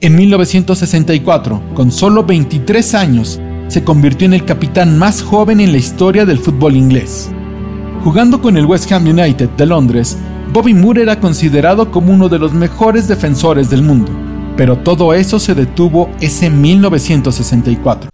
En 0.00 0.16
1964, 0.16 1.60
con 1.74 1.92
solo 1.92 2.24
23 2.24 2.94
años, 2.94 3.38
se 3.70 3.84
convirtió 3.84 4.26
en 4.26 4.34
el 4.34 4.44
capitán 4.44 4.98
más 4.98 5.22
joven 5.22 5.60
en 5.60 5.72
la 5.72 5.78
historia 5.78 6.26
del 6.26 6.38
fútbol 6.38 6.76
inglés. 6.76 7.30
Jugando 8.04 8.42
con 8.42 8.56
el 8.56 8.66
West 8.66 8.90
Ham 8.92 9.06
United 9.06 9.48
de 9.50 9.66
Londres, 9.66 10.18
Bobby 10.52 10.74
Moore 10.74 11.02
era 11.02 11.20
considerado 11.20 11.90
como 11.90 12.12
uno 12.12 12.28
de 12.28 12.38
los 12.38 12.52
mejores 12.52 13.08
defensores 13.08 13.70
del 13.70 13.82
mundo 13.82 14.10
pero 14.60 14.76
todo 14.76 15.14
eso 15.14 15.38
se 15.38 15.54
detuvo 15.54 16.10
ese 16.20 16.50
1964. 16.50 18.09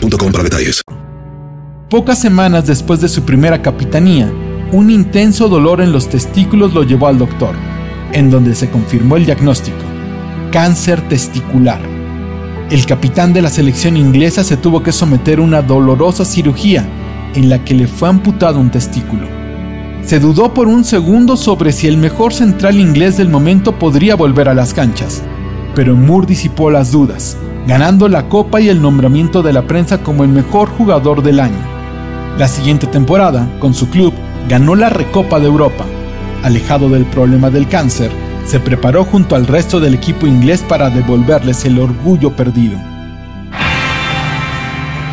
para 0.00 0.44
detalles. 0.44 0.82
Pocas 1.90 2.18
semanas 2.18 2.66
después 2.66 3.00
de 3.00 3.08
su 3.08 3.22
primera 3.22 3.60
capitanía, 3.60 4.32
un 4.72 4.90
intenso 4.90 5.48
dolor 5.48 5.80
en 5.80 5.92
los 5.92 6.08
testículos 6.08 6.72
lo 6.72 6.84
llevó 6.84 7.08
al 7.08 7.18
doctor, 7.18 7.54
en 8.12 8.30
donde 8.30 8.54
se 8.54 8.70
confirmó 8.70 9.16
el 9.16 9.26
diagnóstico, 9.26 9.84
cáncer 10.50 11.06
testicular. 11.08 11.80
El 12.70 12.86
capitán 12.86 13.34
de 13.34 13.42
la 13.42 13.50
selección 13.50 13.98
inglesa 13.98 14.44
se 14.44 14.56
tuvo 14.56 14.82
que 14.82 14.92
someter 14.92 15.38
a 15.38 15.42
una 15.42 15.60
dolorosa 15.60 16.24
cirugía 16.24 16.86
en 17.34 17.50
la 17.50 17.62
que 17.62 17.74
le 17.74 17.86
fue 17.86 18.08
amputado 18.08 18.58
un 18.58 18.70
testículo. 18.70 19.26
Se 20.02 20.18
dudó 20.18 20.54
por 20.54 20.68
un 20.68 20.84
segundo 20.84 21.36
sobre 21.36 21.70
si 21.72 21.86
el 21.86 21.98
mejor 21.98 22.32
central 22.32 22.80
inglés 22.80 23.18
del 23.18 23.28
momento 23.28 23.78
podría 23.78 24.16
volver 24.16 24.48
a 24.48 24.54
las 24.54 24.72
canchas, 24.72 25.22
pero 25.74 25.94
Moore 25.94 26.26
disipó 26.26 26.70
las 26.70 26.92
dudas 26.92 27.36
ganando 27.66 28.08
la 28.08 28.28
copa 28.28 28.60
y 28.60 28.68
el 28.68 28.82
nombramiento 28.82 29.42
de 29.42 29.52
la 29.52 29.62
prensa 29.62 29.98
como 29.98 30.24
el 30.24 30.30
mejor 30.30 30.68
jugador 30.68 31.22
del 31.22 31.40
año. 31.40 31.72
La 32.38 32.48
siguiente 32.48 32.86
temporada, 32.86 33.48
con 33.60 33.74
su 33.74 33.88
club, 33.88 34.12
ganó 34.48 34.74
la 34.74 34.88
Recopa 34.88 35.38
de 35.38 35.46
Europa. 35.46 35.84
Alejado 36.42 36.88
del 36.88 37.04
problema 37.04 37.50
del 37.50 37.68
cáncer, 37.68 38.10
se 38.46 38.58
preparó 38.58 39.04
junto 39.04 39.36
al 39.36 39.46
resto 39.46 39.78
del 39.78 39.94
equipo 39.94 40.26
inglés 40.26 40.64
para 40.66 40.90
devolverles 40.90 41.64
el 41.64 41.78
orgullo 41.78 42.34
perdido. 42.34 42.78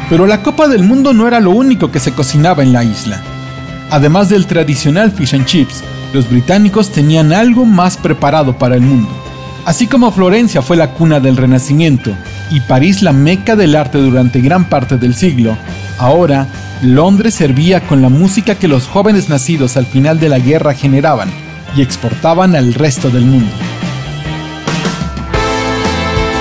Pero 0.10 0.26
la 0.26 0.42
Copa 0.42 0.68
del 0.68 0.84
Mundo 0.84 1.14
no 1.14 1.28
era 1.28 1.40
lo 1.40 1.52
único 1.52 1.92
que 1.92 2.00
se 2.00 2.14
cocinaba 2.14 2.64
en 2.64 2.74
la 2.74 2.84
isla. 2.84 3.22
Además 3.92 4.30
del 4.30 4.48
tradicional 4.48 5.12
fish 5.12 5.36
and 5.36 5.46
chips, 5.46 5.84
los 6.14 6.28
británicos 6.28 6.90
tenían 6.90 7.32
algo 7.32 7.66
más 7.66 7.96
preparado 7.98 8.58
para 8.58 8.76
el 8.76 8.82
mundo. 8.82 9.10
Así 9.66 9.86
como 9.86 10.12
Florencia 10.12 10.64
fue 10.64 10.78
la 10.78 10.94
cuna 10.94 11.20
del 11.20 11.38
Renacimiento 11.38 12.16
y 12.52 12.62
París 12.62 13.02
la 13.02 13.14
meca 13.14 13.56
del 13.56 13.76
arte 13.76 13.98
durante 13.98 14.42
gran 14.42 14.66
parte 14.66 14.98
del 14.98 15.16
siglo, 15.16 15.58
ahora 15.98 16.48
Londres 16.82 17.34
servía 17.34 17.82
con 17.82 18.02
la 18.02 18.10
música 18.10 18.56
que 18.56 18.68
los 18.68 18.88
jóvenes 18.88 19.30
nacidos 19.30 19.78
al 19.78 19.86
final 19.86 20.20
de 20.20 20.30
la 20.30 20.40
guerra 20.40 20.74
generaban 20.74 21.30
y 21.76 21.82
exportaban 21.82 22.56
al 22.56 22.74
resto 22.74 23.10
del 23.10 23.26
mundo. 23.26 23.52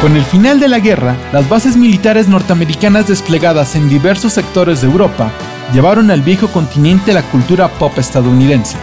Con 0.01 0.17
el 0.17 0.23
final 0.23 0.61
de 0.61 0.69
la 0.69 0.79
guerra, 0.79 1.17
las 1.33 1.49
bases 1.49 1.77
militares 1.77 2.29
norteamericanas 2.29 3.09
desplegadas 3.09 3.75
en 3.75 3.89
diversos 3.89 4.33
sectores 4.33 4.81
de 4.81 4.87
Europa 4.87 5.33
llevaron 5.73 6.13
al 6.13 6.23
viejo 6.23 6.47
continente 6.49 7.13
la 7.13 7.23
cultura 7.23 7.67
pop 7.67 7.99
estadounidense, 7.99 8.77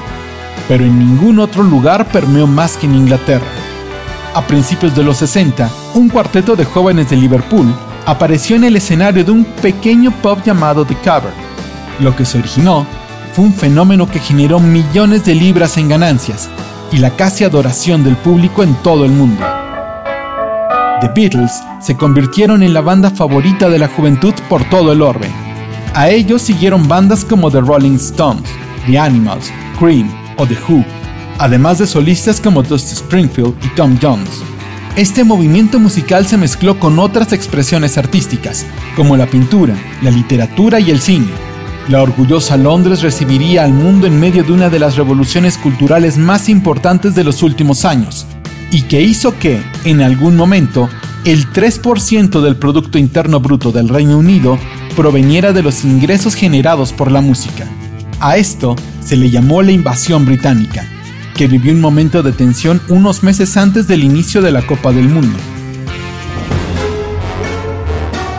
pero 0.67 0.83
en 0.83 0.99
ningún 0.99 1.39
otro 1.39 1.63
lugar 1.63 2.05
permeó 2.07 2.47
más 2.47 2.75
que 2.75 2.85
en 2.85 2.95
Inglaterra. 2.95 3.47
A 4.33 4.45
principios 4.45 4.93
de 4.93 5.03
los 5.03 5.17
60, 5.17 5.69
un 5.95 6.09
cuarteto 6.09 6.55
de 6.55 6.65
jóvenes 6.65 7.09
de 7.09 7.15
Liverpool 7.15 7.73
apareció 8.05 8.55
en 8.57 8.65
el 8.65 8.75
escenario 8.75 9.23
de 9.23 9.31
un 9.31 9.45
pequeño 9.45 10.11
pub 10.21 10.43
llamado 10.43 10.85
The 10.85 10.95
Cavern. 11.03 11.33
Lo 11.99 12.15
que 12.15 12.25
se 12.25 12.37
originó 12.37 12.85
fue 13.33 13.45
un 13.45 13.53
fenómeno 13.53 14.09
que 14.09 14.19
generó 14.19 14.59
millones 14.59 15.25
de 15.25 15.35
libras 15.35 15.77
en 15.77 15.87
ganancias 15.87 16.49
y 16.91 16.97
la 16.97 17.11
casi 17.11 17.45
adoración 17.45 18.03
del 18.03 18.17
público 18.17 18.61
en 18.61 18.75
todo 18.75 19.05
el 19.05 19.11
mundo. 19.11 19.41
The 21.01 21.09
Beatles 21.15 21.51
se 21.81 21.95
convirtieron 21.95 22.61
en 22.61 22.73
la 22.73 22.81
banda 22.81 23.09
favorita 23.09 23.69
de 23.69 23.79
la 23.79 23.87
juventud 23.87 24.33
por 24.49 24.63
todo 24.69 24.91
el 24.91 25.01
orbe. 25.01 25.29
A 25.93 26.09
ellos 26.09 26.41
siguieron 26.41 26.87
bandas 26.89 27.23
como 27.23 27.49
The 27.49 27.61
Rolling 27.61 27.95
Stones, 27.95 28.49
The 28.85 28.99
Animals, 28.99 29.51
Cream 29.79 30.11
o 30.37 30.45
The 30.45 30.57
Who, 30.67 30.83
además 31.39 31.77
de 31.77 31.87
solistas 31.87 32.41
como 32.41 32.63
Dusty 32.63 32.93
Springfield 32.93 33.55
y 33.63 33.69
Tom 33.75 33.97
Jones. 34.01 34.43
Este 34.95 35.25
movimiento 35.25 35.77
musical 35.77 36.25
se 36.25 36.37
mezcló 36.37 36.79
con 36.79 36.99
otras 36.99 37.33
expresiones 37.33 37.97
artísticas, 37.97 38.65
como 38.95 39.17
la 39.17 39.25
pintura, 39.25 39.75
la 40.01 40.09
literatura 40.09 40.79
y 40.79 40.89
el 40.89 41.01
cine. 41.01 41.27
La 41.89 42.01
orgullosa 42.01 42.55
Londres 42.55 43.01
recibiría 43.01 43.65
al 43.65 43.73
mundo 43.73 44.07
en 44.07 44.17
medio 44.17 44.45
de 44.45 44.53
una 44.53 44.69
de 44.69 44.79
las 44.79 44.95
revoluciones 44.95 45.57
culturales 45.57 46.17
más 46.17 46.47
importantes 46.47 47.13
de 47.13 47.25
los 47.25 47.43
últimos 47.43 47.83
años, 47.83 48.25
y 48.71 48.83
que 48.83 49.01
hizo 49.01 49.37
que, 49.37 49.61
en 49.83 50.01
algún 50.01 50.37
momento, 50.37 50.87
el 51.25 51.51
3% 51.51 52.39
del 52.39 52.55
Producto 52.55 52.97
Interno 52.97 53.41
Bruto 53.41 53.73
del 53.73 53.89
Reino 53.89 54.17
Unido 54.17 54.57
proveniera 54.95 55.51
de 55.51 55.61
los 55.61 55.83
ingresos 55.83 56.35
generados 56.35 56.93
por 56.93 57.11
la 57.11 57.19
música. 57.19 57.67
A 58.21 58.37
esto 58.37 58.77
se 59.03 59.17
le 59.17 59.29
llamó 59.29 59.61
la 59.61 59.73
invasión 59.73 60.25
británica, 60.25 60.87
que 61.35 61.47
vivió 61.47 61.73
un 61.73 61.81
momento 61.81 62.23
de 62.23 62.31
tensión 62.31 62.81
unos 62.87 63.21
meses 63.21 63.57
antes 63.57 63.87
del 63.87 64.03
inicio 64.03 64.41
de 64.41 64.51
la 64.51 64.65
Copa 64.65 64.91
del 64.91 65.09
Mundo. 65.09 65.37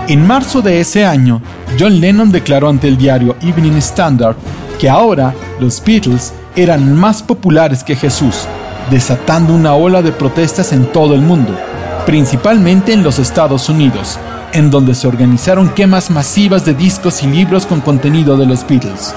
En 0.08 0.26
marzo 0.26 0.62
de 0.62 0.80
ese 0.80 1.04
año, 1.04 1.42
John 1.78 2.00
Lennon 2.00 2.32
declaró 2.32 2.68
ante 2.68 2.88
el 2.88 2.96
diario 2.96 3.36
Evening 3.42 3.76
Standard 3.76 4.36
que 4.78 4.88
ahora 4.88 5.34
los 5.60 5.82
Beatles 5.84 6.32
eran 6.54 6.96
más 6.96 7.22
populares 7.22 7.84
que 7.84 7.96
Jesús, 7.96 8.46
desatando 8.90 9.52
una 9.52 9.74
ola 9.74 10.00
de 10.00 10.12
protestas 10.12 10.72
en 10.72 10.86
todo 10.86 11.14
el 11.14 11.20
mundo, 11.20 11.54
principalmente 12.06 12.92
en 12.92 13.02
los 13.02 13.18
Estados 13.18 13.68
Unidos, 13.68 14.18
en 14.52 14.70
donde 14.70 14.94
se 14.94 15.06
organizaron 15.06 15.68
quemas 15.70 16.10
masivas 16.10 16.64
de 16.64 16.72
discos 16.72 17.22
y 17.22 17.26
libros 17.26 17.66
con 17.66 17.80
contenido 17.82 18.38
de 18.38 18.46
los 18.46 18.66
Beatles. 18.66 19.14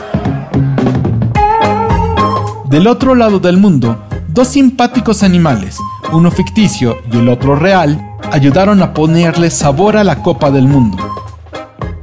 Del 2.69 2.85
otro 2.85 3.15
lado 3.15 3.39
del 3.39 3.57
mundo, 3.57 3.97
dos 4.27 4.49
simpáticos 4.49 5.23
animales, 5.23 5.77
uno 6.11 6.29
ficticio 6.29 6.99
y 7.11 7.17
el 7.17 7.27
otro 7.27 7.55
real, 7.55 7.99
ayudaron 8.31 8.83
a 8.83 8.93
ponerle 8.93 9.49
sabor 9.49 9.97
a 9.97 10.03
la 10.03 10.21
Copa 10.21 10.51
del 10.51 10.67
Mundo. 10.67 10.97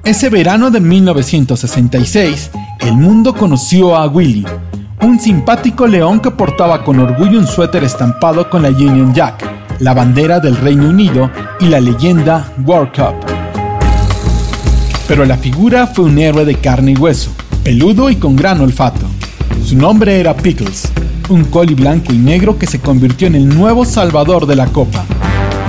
Ese 0.03 0.29
verano 0.29 0.73
de 0.73 0.81
1966, 0.81 2.51
el 2.81 2.95
mundo 2.95 3.33
conoció 3.33 3.95
a 3.95 4.09
Willy, 4.09 4.45
un 5.03 5.21
simpático 5.21 5.87
león 5.87 6.19
que 6.19 6.33
portaba 6.33 6.83
con 6.83 6.99
orgullo 6.99 7.39
un 7.39 7.47
suéter 7.47 7.85
estampado 7.85 8.51
con 8.51 8.63
la 8.63 8.71
Union 8.71 9.15
Jack, 9.15 9.49
la 9.79 9.95
bandera 9.95 10.41
del 10.41 10.57
Reino 10.57 10.89
Unido 10.89 11.31
y 11.61 11.67
la 11.67 11.79
leyenda 11.79 12.53
World 12.65 12.91
Cup. 12.91 13.15
Pero 15.07 15.25
la 15.27 15.37
figura 15.37 15.87
fue 15.87 16.07
un 16.07 16.19
héroe 16.19 16.45
de 16.45 16.57
carne 16.57 16.91
y 16.91 16.97
hueso, 16.97 17.31
peludo 17.63 18.11
y 18.11 18.17
con 18.17 18.35
gran 18.35 18.61
olfato. 18.61 19.07
Su 19.67 19.77
nombre 19.77 20.21
era 20.21 20.37
Pickles, 20.37 20.93
un 21.29 21.43
coli 21.47 21.75
blanco 21.75 22.13
y 22.13 22.19
negro 22.19 22.57
que 22.57 22.69
se 22.69 22.79
convirtió 22.79 23.27
en 23.27 23.35
el 23.35 23.49
nuevo 23.49 23.85
salvador 23.85 24.47
de 24.47 24.55
la 24.55 24.69
Copa. 24.69 25.05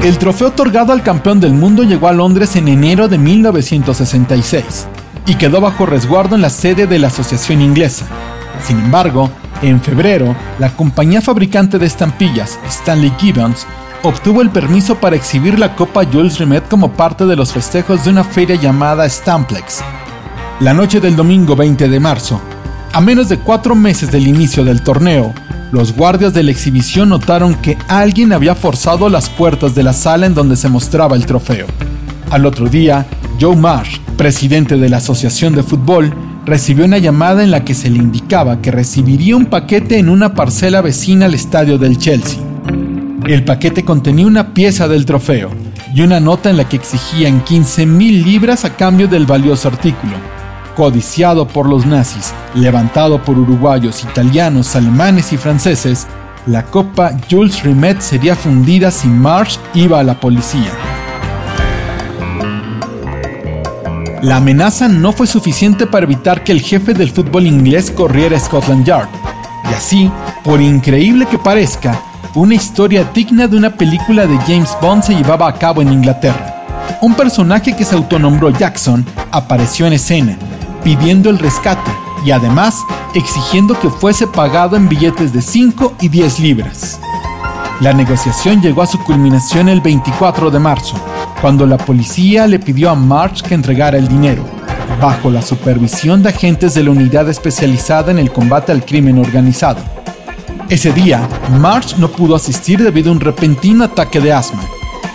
El 0.03 0.19
trofeo 0.19 0.49
otorgado 0.49 0.93
al 0.93 1.01
campeón 1.01 1.39
del 1.39 1.53
mundo 1.53 1.81
llegó 1.81 2.07
a 2.07 2.13
Londres 2.13 2.55
en 2.57 2.67
enero 2.67 3.07
de 3.07 3.17
1966 3.17 4.87
y 5.25 5.33
quedó 5.33 5.61
bajo 5.61 5.87
resguardo 5.87 6.35
en 6.35 6.43
la 6.43 6.51
sede 6.51 6.85
de 6.85 6.99
la 6.99 7.07
Asociación 7.07 7.59
Inglesa. 7.59 8.05
Sin 8.63 8.77
embargo, 8.77 9.31
en 9.63 9.81
febrero, 9.81 10.35
la 10.59 10.69
compañía 10.69 11.19
fabricante 11.19 11.79
de 11.79 11.87
estampillas, 11.87 12.59
Stanley 12.67 13.11
Gibbons, 13.17 13.65
obtuvo 14.03 14.43
el 14.43 14.51
permiso 14.51 14.99
para 14.99 15.15
exhibir 15.15 15.57
la 15.57 15.75
Copa 15.75 16.05
Jules 16.05 16.37
Rimet 16.37 16.67
como 16.67 16.91
parte 16.91 17.25
de 17.25 17.35
los 17.35 17.51
festejos 17.51 18.03
de 18.03 18.11
una 18.11 18.23
feria 18.23 18.57
llamada 18.57 19.09
Stamplex. 19.09 19.81
La 20.59 20.75
noche 20.75 20.99
del 20.99 21.15
domingo 21.15 21.55
20 21.55 21.89
de 21.89 21.99
marzo, 21.99 22.39
a 22.97 22.99
menos 22.99 23.29
de 23.29 23.37
cuatro 23.37 23.75
meses 23.75 24.09
del 24.09 24.27
inicio 24.27 24.65
del 24.65 24.81
torneo, 24.81 25.31
los 25.71 25.93
guardias 25.95 26.33
de 26.33 26.41
la 26.41 26.49
exhibición 26.49 27.09
notaron 27.09 27.53
que 27.53 27.77
alguien 27.87 28.33
había 28.33 28.55
forzado 28.55 29.07
las 29.07 29.29
puertas 29.29 29.75
de 29.75 29.83
la 29.83 29.93
sala 29.93 30.25
en 30.25 30.33
donde 30.33 30.55
se 30.55 30.67
mostraba 30.67 31.15
el 31.15 31.27
trofeo. 31.27 31.67
Al 32.31 32.47
otro 32.47 32.67
día, 32.67 33.05
Joe 33.39 33.55
Marsh, 33.55 33.99
presidente 34.17 34.77
de 34.77 34.89
la 34.89 34.97
Asociación 34.97 35.53
de 35.53 35.61
Fútbol, 35.61 36.11
recibió 36.43 36.85
una 36.85 36.97
llamada 36.97 37.43
en 37.43 37.51
la 37.51 37.63
que 37.63 37.75
se 37.75 37.91
le 37.91 37.99
indicaba 37.99 38.63
que 38.63 38.71
recibiría 38.71 39.37
un 39.37 39.45
paquete 39.45 39.99
en 39.99 40.09
una 40.09 40.33
parcela 40.33 40.81
vecina 40.81 41.27
al 41.27 41.35
estadio 41.35 41.77
del 41.77 41.99
Chelsea. 41.99 42.39
El 43.27 43.45
paquete 43.45 43.85
contenía 43.85 44.25
una 44.25 44.55
pieza 44.55 44.87
del 44.87 45.05
trofeo 45.05 45.51
y 45.93 46.01
una 46.01 46.19
nota 46.19 46.49
en 46.49 46.57
la 46.57 46.67
que 46.67 46.77
exigían 46.77 47.45
15.000 47.45 48.23
libras 48.23 48.65
a 48.65 48.75
cambio 48.75 49.07
del 49.07 49.27
valioso 49.27 49.67
artículo. 49.67 50.36
Codiciado 50.77 51.47
por 51.47 51.67
los 51.67 51.87
nazis, 51.87 52.35
levantado 52.53 53.23
por 53.23 53.39
uruguayos, 53.39 54.03
italianos, 54.03 54.75
alemanes 54.75 55.33
y 55.33 55.37
franceses, 55.37 56.05
la 56.45 56.65
copa 56.65 57.13
Jules 57.27 57.63
Rimet 57.63 57.99
sería 57.99 58.35
fundida 58.35 58.91
si 58.91 59.07
Marsh 59.07 59.57
iba 59.73 59.99
a 59.99 60.03
la 60.03 60.19
policía. 60.19 60.69
La 64.21 64.35
amenaza 64.35 64.87
no 64.87 65.13
fue 65.13 65.25
suficiente 65.25 65.87
para 65.87 66.05
evitar 66.05 66.43
que 66.43 66.51
el 66.51 66.61
jefe 66.61 66.93
del 66.93 67.09
fútbol 67.09 67.47
inglés 67.47 67.89
corriera 67.89 68.37
a 68.37 68.39
Scotland 68.39 68.85
Yard, 68.85 69.09
y 69.71 69.73
así, 69.73 70.11
por 70.43 70.61
increíble 70.61 71.25
que 71.25 71.39
parezca, 71.39 71.99
una 72.35 72.53
historia 72.53 73.03
digna 73.15 73.47
de 73.47 73.57
una 73.57 73.71
película 73.71 74.27
de 74.27 74.37
James 74.45 74.77
Bond 74.79 75.01
se 75.01 75.15
llevaba 75.15 75.47
a 75.47 75.53
cabo 75.53 75.81
en 75.81 75.91
Inglaterra. 75.91 76.53
Un 77.01 77.15
personaje 77.15 77.75
que 77.75 77.83
se 77.83 77.95
autonombró 77.95 78.51
Jackson 78.51 79.03
apareció 79.31 79.87
en 79.87 79.93
escena, 79.93 80.37
pidiendo 80.87 81.29
el 81.29 81.37
rescate 81.37 81.91
y 82.23 82.31
además 82.31 82.85
exigiendo 83.13 83.77
que 83.77 83.89
fuese 83.89 84.25
pagado 84.25 84.77
en 84.77 84.87
billetes 84.87 85.33
de 85.33 85.41
5 85.41 85.95
y 85.99 86.07
10 86.07 86.39
libras. 86.39 87.01
La 87.81 87.91
negociación 87.91 88.61
llegó 88.61 88.83
a 88.83 88.87
su 88.87 88.97
culminación 89.03 89.67
el 89.67 89.81
24 89.81 90.49
de 90.49 90.59
marzo, 90.59 90.95
cuando 91.41 91.65
la 91.65 91.75
policía 91.75 92.47
le 92.47 92.59
pidió 92.59 92.89
a 92.89 92.95
March 92.95 93.41
que 93.41 93.53
entregara 93.53 93.97
el 93.97 94.07
dinero, 94.07 94.45
bajo 95.01 95.29
la 95.29 95.41
supervisión 95.41 96.23
de 96.23 96.29
agentes 96.29 96.73
de 96.73 96.83
la 96.83 96.91
unidad 96.91 97.27
especializada 97.27 98.09
en 98.11 98.19
el 98.19 98.31
combate 98.31 98.71
al 98.71 98.85
crimen 98.85 99.19
organizado. 99.19 99.81
Ese 100.69 100.93
día, 100.93 101.27
March 101.59 101.97
no 101.97 102.07
pudo 102.07 102.33
asistir 102.33 102.81
debido 102.81 103.09
a 103.09 103.13
un 103.13 103.19
repentino 103.19 103.83
ataque 103.83 104.21
de 104.21 104.31
asma, 104.31 104.63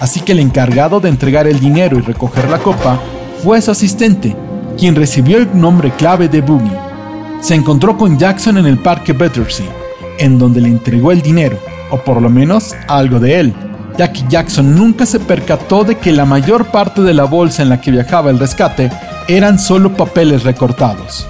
así 0.00 0.20
que 0.20 0.32
el 0.32 0.40
encargado 0.40 1.00
de 1.00 1.08
entregar 1.08 1.46
el 1.46 1.58
dinero 1.60 1.96
y 1.96 2.02
recoger 2.02 2.50
la 2.50 2.58
copa 2.58 3.00
fue 3.42 3.62
su 3.62 3.70
asistente, 3.70 4.36
quien 4.78 4.94
recibió 4.94 5.38
el 5.38 5.48
nombre 5.58 5.92
clave 5.92 6.28
de 6.28 6.40
Boogie. 6.40 6.78
Se 7.40 7.54
encontró 7.54 7.96
con 7.96 8.18
Jackson 8.18 8.58
en 8.58 8.66
el 8.66 8.78
parque 8.78 9.12
Battersea, 9.12 9.70
en 10.18 10.38
donde 10.38 10.60
le 10.60 10.68
entregó 10.68 11.12
el 11.12 11.22
dinero, 11.22 11.58
o 11.90 11.98
por 11.98 12.20
lo 12.22 12.30
menos 12.30 12.74
algo 12.88 13.18
de 13.18 13.40
él, 13.40 13.54
ya 13.98 14.12
que 14.12 14.22
Jackson 14.28 14.74
nunca 14.74 15.06
se 15.06 15.20
percató 15.20 15.84
de 15.84 15.96
que 15.96 16.12
la 16.12 16.24
mayor 16.24 16.66
parte 16.66 17.02
de 17.02 17.14
la 17.14 17.24
bolsa 17.24 17.62
en 17.62 17.68
la 17.68 17.80
que 17.80 17.90
viajaba 17.90 18.30
el 18.30 18.38
rescate 18.38 18.90
eran 19.28 19.58
solo 19.58 19.94
papeles 19.94 20.44
recortados. 20.44 21.26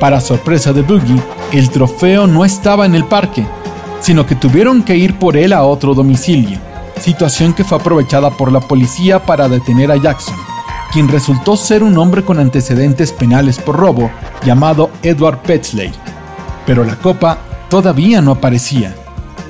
Para 0.00 0.20
sorpresa 0.20 0.72
de 0.72 0.82
Boogie, 0.82 1.22
el 1.52 1.70
trofeo 1.70 2.26
no 2.26 2.44
estaba 2.44 2.84
en 2.84 2.94
el 2.94 3.04
parque, 3.04 3.46
sino 4.00 4.26
que 4.26 4.34
tuvieron 4.34 4.82
que 4.82 4.96
ir 4.96 5.18
por 5.18 5.36
él 5.36 5.52
a 5.52 5.62
otro 5.62 5.94
domicilio, 5.94 6.58
situación 7.00 7.54
que 7.54 7.64
fue 7.64 7.78
aprovechada 7.78 8.30
por 8.30 8.52
la 8.52 8.60
policía 8.60 9.24
para 9.24 9.48
detener 9.48 9.90
a 9.90 9.96
Jackson, 9.96 10.34
quien 10.92 11.08
resultó 11.08 11.56
ser 11.56 11.82
un 11.82 11.98
hombre 11.98 12.24
con 12.24 12.38
antecedentes 12.38 13.12
penales 13.12 13.58
por 13.58 13.76
robo 13.76 14.10
llamado 14.44 14.90
Edward 15.02 15.42
Petzley. 15.42 15.92
Pero 16.66 16.84
la 16.84 16.96
copa 16.96 17.38
todavía 17.68 18.20
no 18.20 18.32
aparecía 18.32 18.94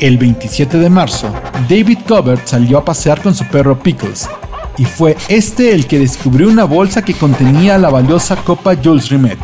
el 0.00 0.18
27 0.18 0.78
de 0.78 0.90
marzo, 0.90 1.32
David 1.68 2.00
Covert 2.06 2.46
salió 2.46 2.78
a 2.78 2.84
pasear 2.84 3.22
con 3.22 3.34
su 3.34 3.46
perro 3.46 3.78
Pickles, 3.78 4.28
y 4.76 4.84
fue 4.84 5.16
este 5.28 5.72
el 5.72 5.86
que 5.86 6.00
descubrió 6.00 6.48
una 6.48 6.64
bolsa 6.64 7.02
que 7.02 7.14
contenía 7.14 7.78
la 7.78 7.90
valiosa 7.90 8.36
copa 8.36 8.74
Jules 8.74 9.08
Rimet. 9.08 9.38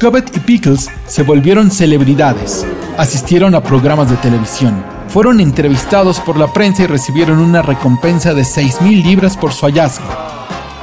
Covert 0.00 0.36
y 0.36 0.40
Pickles 0.40 0.90
se 1.06 1.22
volvieron 1.22 1.70
celebridades, 1.70 2.66
asistieron 2.98 3.54
a 3.54 3.62
programas 3.62 4.10
de 4.10 4.16
televisión, 4.16 4.84
fueron 5.08 5.40
entrevistados 5.40 6.20
por 6.20 6.36
la 6.36 6.52
prensa 6.52 6.82
y 6.82 6.86
recibieron 6.86 7.38
una 7.38 7.62
recompensa 7.62 8.34
de 8.34 8.42
6.000 8.42 9.02
libras 9.02 9.36
por 9.36 9.52
su 9.52 9.64
hallazgo. 9.64 10.04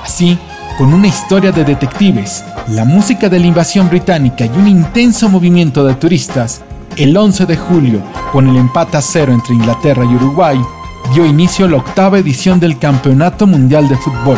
Así, 0.03 0.37
con 0.77 0.93
una 0.93 1.07
historia 1.07 1.51
de 1.51 1.63
detectives, 1.63 2.43
la 2.69 2.85
música 2.85 3.29
de 3.29 3.39
la 3.39 3.45
invasión 3.45 3.89
británica 3.89 4.45
y 4.45 4.49
un 4.49 4.67
intenso 4.67 5.29
movimiento 5.29 5.83
de 5.85 5.95
turistas, 5.95 6.61
el 6.97 7.15
11 7.15 7.45
de 7.45 7.57
julio, 7.57 8.01
con 8.31 8.47
el 8.47 8.57
empate 8.57 8.97
a 8.97 9.01
cero 9.01 9.31
entre 9.33 9.55
Inglaterra 9.55 10.03
y 10.03 10.15
Uruguay, 10.15 10.59
dio 11.13 11.25
inicio 11.25 11.65
a 11.65 11.69
la 11.69 11.77
octava 11.77 12.19
edición 12.19 12.59
del 12.59 12.79
Campeonato 12.79 13.45
Mundial 13.47 13.87
de 13.89 13.97
Fútbol, 13.97 14.37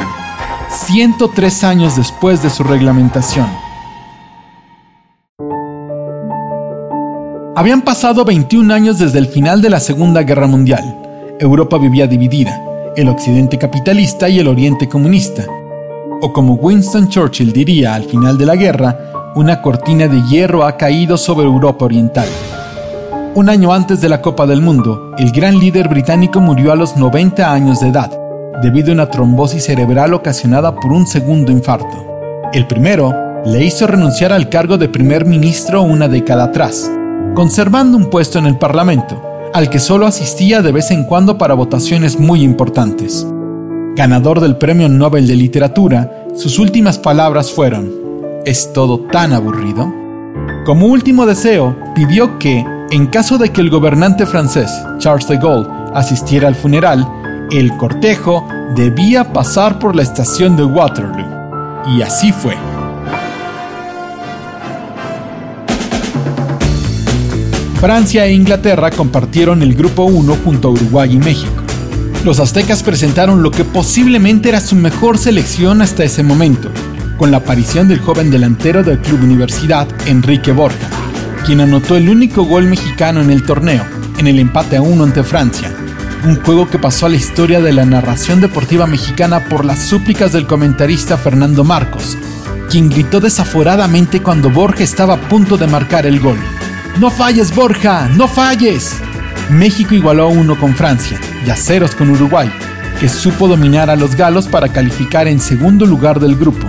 103 0.69 1.63
años 1.63 1.95
después 1.95 2.41
de 2.43 2.49
su 2.49 2.63
reglamentación. 2.63 3.47
Habían 7.55 7.83
pasado 7.83 8.25
21 8.25 8.73
años 8.73 8.97
desde 8.97 9.19
el 9.19 9.27
final 9.27 9.61
de 9.61 9.69
la 9.69 9.79
Segunda 9.79 10.23
Guerra 10.23 10.47
Mundial. 10.47 10.83
Europa 11.39 11.77
vivía 11.77 12.07
dividida, 12.07 12.59
el 12.95 13.09
occidente 13.09 13.57
capitalista 13.57 14.29
y 14.29 14.39
el 14.39 14.47
oriente 14.47 14.87
comunista. 14.87 15.45
O 16.21 16.31
como 16.31 16.53
Winston 16.53 17.09
Churchill 17.09 17.51
diría 17.51 17.95
al 17.95 18.03
final 18.03 18.37
de 18.37 18.45
la 18.45 18.55
guerra, 18.55 18.97
una 19.35 19.61
cortina 19.61 20.07
de 20.07 20.21
hierro 20.29 20.63
ha 20.63 20.77
caído 20.77 21.17
sobre 21.17 21.45
Europa 21.45 21.85
Oriental. 21.85 22.27
Un 23.35 23.49
año 23.49 23.73
antes 23.73 23.99
de 23.99 24.09
la 24.09 24.21
Copa 24.21 24.45
del 24.45 24.61
Mundo, 24.61 25.11
el 25.17 25.31
gran 25.31 25.57
líder 25.57 25.87
británico 25.87 26.39
murió 26.39 26.71
a 26.71 26.75
los 26.75 26.95
90 26.95 27.51
años 27.51 27.79
de 27.79 27.87
edad, 27.89 28.11
debido 28.61 28.91
a 28.91 28.93
una 28.93 29.09
trombosis 29.09 29.65
cerebral 29.65 30.13
ocasionada 30.13 30.75
por 30.75 30.93
un 30.93 31.07
segundo 31.07 31.51
infarto. 31.51 32.05
El 32.53 32.67
primero 32.67 33.41
le 33.43 33.63
hizo 33.65 33.87
renunciar 33.87 34.31
al 34.31 34.49
cargo 34.49 34.77
de 34.77 34.87
primer 34.87 35.25
ministro 35.25 35.81
una 35.81 36.07
década 36.07 36.45
atrás, 36.45 36.91
conservando 37.33 37.97
un 37.97 38.11
puesto 38.11 38.37
en 38.37 38.45
el 38.45 38.57
Parlamento, 38.59 39.32
al 39.53 39.69
que 39.69 39.79
solo 39.79 40.07
asistía 40.07 40.61
de 40.61 40.71
vez 40.71 40.89
en 40.91 41.03
cuando 41.03 41.37
para 41.37 41.53
votaciones 41.53 42.19
muy 42.19 42.41
importantes. 42.41 43.25
Ganador 43.95 44.39
del 44.39 44.57
Premio 44.57 44.89
Nobel 44.89 45.27
de 45.27 45.35
Literatura, 45.35 46.25
sus 46.35 46.57
últimas 46.57 46.97
palabras 46.97 47.51
fueron, 47.51 47.91
¿Es 48.45 48.73
todo 48.73 48.99
tan 48.99 49.31
aburrido? 49.31 49.93
Como 50.65 50.87
último 50.87 51.25
deseo, 51.25 51.77
pidió 51.95 52.39
que, 52.39 52.65
en 52.91 53.07
caso 53.07 53.37
de 53.37 53.51
que 53.51 53.61
el 53.61 53.69
gobernante 53.69 54.25
francés, 54.25 54.71
Charles 54.97 55.27
de 55.27 55.37
Gaulle, 55.37 55.69
asistiera 55.93 56.47
al 56.47 56.55
funeral, 56.55 57.07
El 57.51 57.77
cortejo 57.77 58.47
debía 58.75 59.31
pasar 59.31 59.77
por 59.77 59.95
la 59.95 60.01
estación 60.01 60.55
de 60.55 60.63
Waterloo. 60.63 61.85
Y 61.95 62.01
así 62.01 62.31
fue. 62.31 62.55
Francia 67.83 68.25
e 68.25 68.31
Inglaterra 68.31 68.91
compartieron 68.91 69.61
el 69.61 69.75
Grupo 69.75 70.05
1 70.05 70.37
junto 70.45 70.69
a 70.69 70.71
Uruguay 70.71 71.15
y 71.15 71.17
México. 71.17 71.61
Los 72.23 72.39
aztecas 72.39 72.81
presentaron 72.81 73.43
lo 73.43 73.51
que 73.51 73.65
posiblemente 73.65 74.47
era 74.47 74.61
su 74.61 74.77
mejor 74.77 75.17
selección 75.17 75.81
hasta 75.81 76.05
ese 76.05 76.23
momento, 76.23 76.71
con 77.17 77.29
la 77.29 77.39
aparición 77.39 77.89
del 77.89 77.99
joven 77.99 78.31
delantero 78.31 78.83
del 78.83 78.99
Club 78.99 79.23
Universidad, 79.23 79.85
Enrique 80.07 80.53
Borja, 80.53 80.87
quien 81.45 81.59
anotó 81.59 81.97
el 81.97 82.07
único 82.07 82.45
gol 82.45 82.67
mexicano 82.67 83.19
en 83.19 83.29
el 83.29 83.43
torneo, 83.43 83.85
en 84.17 84.27
el 84.27 84.39
empate 84.39 84.77
a 84.77 84.81
uno 84.81 85.03
ante 85.03 85.21
Francia, 85.21 85.69
un 86.23 86.41
juego 86.41 86.69
que 86.69 86.79
pasó 86.79 87.07
a 87.07 87.09
la 87.09 87.17
historia 87.17 87.59
de 87.59 87.73
la 87.73 87.83
narración 87.83 88.39
deportiva 88.39 88.87
mexicana 88.87 89.49
por 89.49 89.65
las 89.65 89.79
súplicas 89.79 90.31
del 90.31 90.47
comentarista 90.47 91.17
Fernando 91.17 91.65
Marcos, 91.65 92.17
quien 92.69 92.87
gritó 92.87 93.19
desaforadamente 93.19 94.21
cuando 94.21 94.49
Borja 94.49 94.85
estaba 94.85 95.15
a 95.15 95.27
punto 95.27 95.57
de 95.57 95.67
marcar 95.67 96.05
el 96.05 96.21
gol. 96.21 96.37
¡No 96.99 97.09
falles, 97.09 97.53
Borja! 97.53 98.07
¡No 98.15 98.27
falles! 98.27 98.95
México 99.49 99.95
igualó 99.95 100.23
a 100.23 100.27
uno 100.27 100.57
con 100.59 100.75
Francia 100.75 101.19
y 101.45 101.49
a 101.49 101.55
ceros 101.55 101.95
con 101.95 102.09
Uruguay, 102.11 102.51
que 102.99 103.09
supo 103.09 103.47
dominar 103.47 103.89
a 103.89 103.95
los 103.95 104.15
galos 104.15 104.47
para 104.47 104.69
calificar 104.69 105.27
en 105.27 105.39
segundo 105.39 105.85
lugar 105.85 106.19
del 106.19 106.35
grupo. 106.35 106.67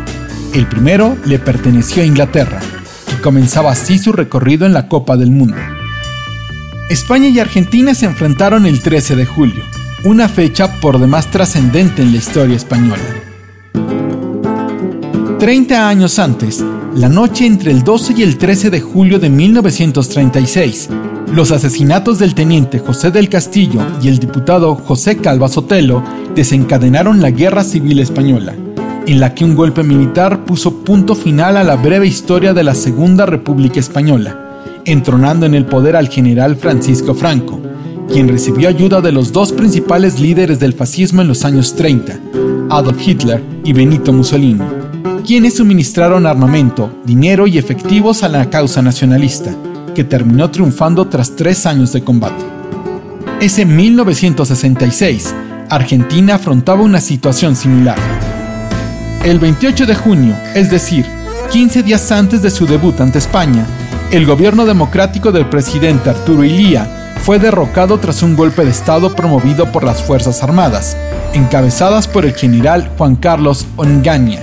El 0.55 0.67
primero 0.67 1.17
le 1.27 1.39
perteneció 1.39 2.03
a 2.03 2.07
Inglaterra, 2.07 2.61
que 3.09 3.21
comenzaba 3.21 3.73
así 3.73 3.99
su 3.99 4.13
recorrido 4.13 4.67
en 4.67 4.73
la 4.73 4.89
Copa 4.89 5.17
del 5.17 5.31
Mundo. 5.31 5.57
España 6.89 7.29
y 7.29 7.39
Argentina 7.39 7.95
se 7.95 8.07
enfrentaron 8.07 8.65
el 8.67 8.81
13 8.81 9.17
de 9.17 9.27
julio, 9.27 9.63
una 10.05 10.29
fecha 10.29 10.81
por 10.81 10.99
demás 10.99 11.31
trascendente 11.31 12.03
en 12.03 12.13
la 12.13 12.19
historia 12.19 12.57
española. 12.57 13.03
30 15.39 15.89
años 15.89 16.19
antes, 16.19 16.65
la 16.97 17.09
noche 17.09 17.45
entre 17.45 17.73
el 17.73 17.83
12 17.83 18.15
y 18.17 18.23
el 18.23 18.39
13 18.39 18.71
de 18.71 18.81
julio 18.81 19.19
de 19.19 19.29
1936, 19.29 20.91
los 21.33 21.51
asesinatos 21.51 22.21
del 22.21 22.37
teniente 22.37 22.79
José 22.79 23.11
del 23.11 23.29
Castillo 23.29 23.81
y 24.01 24.07
el 24.07 24.21
diputado 24.21 24.77
José 24.77 25.17
Calva 25.17 25.49
Sotelo 25.49 26.05
desencadenaron 26.37 27.21
la 27.21 27.33
Guerra 27.33 27.65
Civil 27.65 27.99
Española, 27.99 28.55
en 29.07 29.19
la 29.19 29.35
que 29.35 29.45
un 29.45 29.57
golpe 29.57 29.83
militar 29.83 30.45
puso 30.45 30.85
punto 30.85 31.17
final 31.17 31.57
a 31.57 31.65
la 31.65 31.75
breve 31.75 32.07
historia 32.07 32.55
de 32.55 32.63
la 32.63 32.77
Segunda 32.77 33.27
República 33.27 33.81
Española, 33.81 34.61
entronando 34.85 35.47
en 35.47 35.55
el 35.55 35.67
poder 35.67 35.97
al 35.97 36.09
general 36.09 36.55
Francisco 36.55 37.13
Franco, 37.15 37.61
quien 38.13 38.29
recibió 38.29 38.69
ayuda 38.69 39.01
de 39.01 39.11
los 39.11 39.33
dos 39.33 39.51
principales 39.51 40.21
líderes 40.21 40.61
del 40.61 40.75
fascismo 40.75 41.23
en 41.23 41.29
los 41.29 41.45
años 41.45 41.75
30, 41.75 42.21
Adolf 42.71 43.01
Hitler 43.05 43.43
y 43.65 43.73
Benito 43.73 44.13
Mussolini 44.13 44.84
quienes 45.25 45.57
suministraron 45.57 46.27
armamento, 46.27 46.93
dinero 47.05 47.47
y 47.47 47.57
efectivos 47.57 48.23
a 48.23 48.29
la 48.29 48.51
causa 48.51 48.83
nacionalista, 48.83 49.53
que 49.95 50.05
terminó 50.05 50.51
triunfando 50.51 51.07
tras 51.07 51.35
tres 51.35 51.65
años 51.65 51.95
de 51.95 52.05
combate. 52.05 52.45
Ese 53.41 53.65
1966, 53.65 55.35
Argentina 55.71 56.35
afrontaba 56.35 56.83
una 56.83 57.01
situación 57.01 57.57
similar. 57.57 57.97
El 59.25 59.39
28 59.39 59.87
de 59.87 59.95
junio, 59.95 60.37
es 60.55 60.71
decir, 60.71 61.07
15 61.51 61.83
días 61.83 62.13
antes 62.13 62.43
de 62.43 62.51
su 62.51 62.67
debut 62.67 63.01
ante 63.01 63.19
España, 63.19 63.67
el 64.11 64.27
gobierno 64.27 64.67
democrático 64.67 65.33
del 65.33 65.47
presidente 65.47 66.11
Arturo 66.11 66.45
Ilía 66.45 67.15
fue 67.23 67.39
derrocado 67.39 67.99
tras 67.99 68.23
un 68.23 68.37
golpe 68.37 68.63
de 68.63 68.71
Estado 68.71 69.17
promovido 69.17 69.73
por 69.73 69.85
las 69.85 70.03
Fuerzas 70.03 70.43
Armadas, 70.43 70.99
encabezadas 71.33 72.09
por 72.09 72.27
el 72.27 72.35
general 72.35 72.91
Juan 72.99 73.17
Carlos 73.17 73.67
Ongaña 73.77 74.41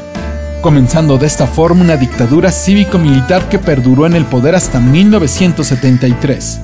comenzando 0.62 1.18
de 1.18 1.28
esta 1.28 1.48
forma 1.48 1.82
una 1.82 1.98
dictadura 1.98 2.52
cívico-militar 2.52 3.50
que 3.50 3.60
perduró 3.60 4.06
en 4.06 4.14
el 4.14 4.26
poder 4.26 4.56
hasta 4.56 4.80
1973. 4.80 6.62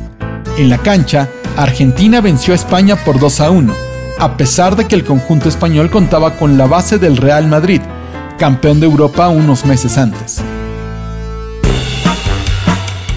En 0.58 0.70
la 0.70 0.78
cancha, 0.78 1.28
Argentina 1.58 2.22
venció 2.22 2.54
a 2.54 2.56
España 2.56 2.96
por 2.96 3.20
2 3.20 3.42
a 3.42 3.50
1, 3.50 3.74
a 4.20 4.38
pesar 4.38 4.76
de 4.76 4.86
que 4.86 4.96
el 4.96 5.04
conjunto 5.04 5.50
español 5.50 5.90
contaba 5.90 6.36
con 6.36 6.58
la 6.58 6.68
base 6.68 7.00
del 7.00 7.18
Real 7.18 7.48
Madrid, 7.48 7.82
campeón 8.38 8.80
de 8.80 8.86
Europa 8.86 9.28
unos 9.30 9.66
meses 9.66 9.98
antes. 9.98 10.42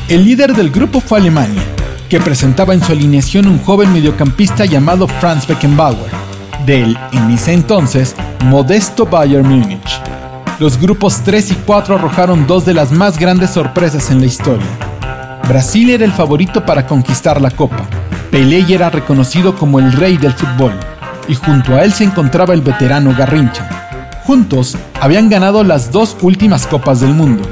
El 0.08 0.24
líder 0.24 0.54
del 0.54 0.70
grupo 0.70 1.00
fue 1.00 1.18
Alemania, 1.18 1.62
que 2.08 2.20
presentaba 2.20 2.74
en 2.74 2.82
su 2.82 2.92
alineación 2.92 3.46
un 3.46 3.62
joven 3.62 3.92
mediocampista 3.92 4.64
llamado 4.64 5.06
Franz 5.06 5.46
Beckenbauer, 5.46 6.10
del, 6.66 6.98
en 7.12 7.30
ese 7.30 7.52
entonces, 7.52 8.16
modesto 8.44 9.06
Bayern 9.06 9.46
Múnich. 9.46 10.09
Los 10.60 10.78
grupos 10.78 11.22
3 11.24 11.52
y 11.52 11.54
4 11.54 11.94
arrojaron 11.94 12.46
dos 12.46 12.66
de 12.66 12.74
las 12.74 12.92
más 12.92 13.18
grandes 13.18 13.48
sorpresas 13.48 14.10
en 14.10 14.20
la 14.20 14.26
historia. 14.26 14.66
Brasil 15.48 15.88
era 15.88 16.04
el 16.04 16.12
favorito 16.12 16.66
para 16.66 16.86
conquistar 16.86 17.40
la 17.40 17.50
Copa. 17.50 17.88
Pelé 18.30 18.66
era 18.68 18.90
reconocido 18.90 19.56
como 19.56 19.78
el 19.78 19.90
rey 19.90 20.18
del 20.18 20.34
fútbol, 20.34 20.74
y 21.28 21.34
junto 21.34 21.76
a 21.76 21.82
él 21.82 21.94
se 21.94 22.04
encontraba 22.04 22.52
el 22.52 22.60
veterano 22.60 23.14
Garrincha. 23.16 23.88
Juntos 24.24 24.76
habían 25.00 25.30
ganado 25.30 25.64
las 25.64 25.90
dos 25.92 26.14
últimas 26.20 26.66
Copas 26.66 27.00
del 27.00 27.14
Mundo, 27.14 27.42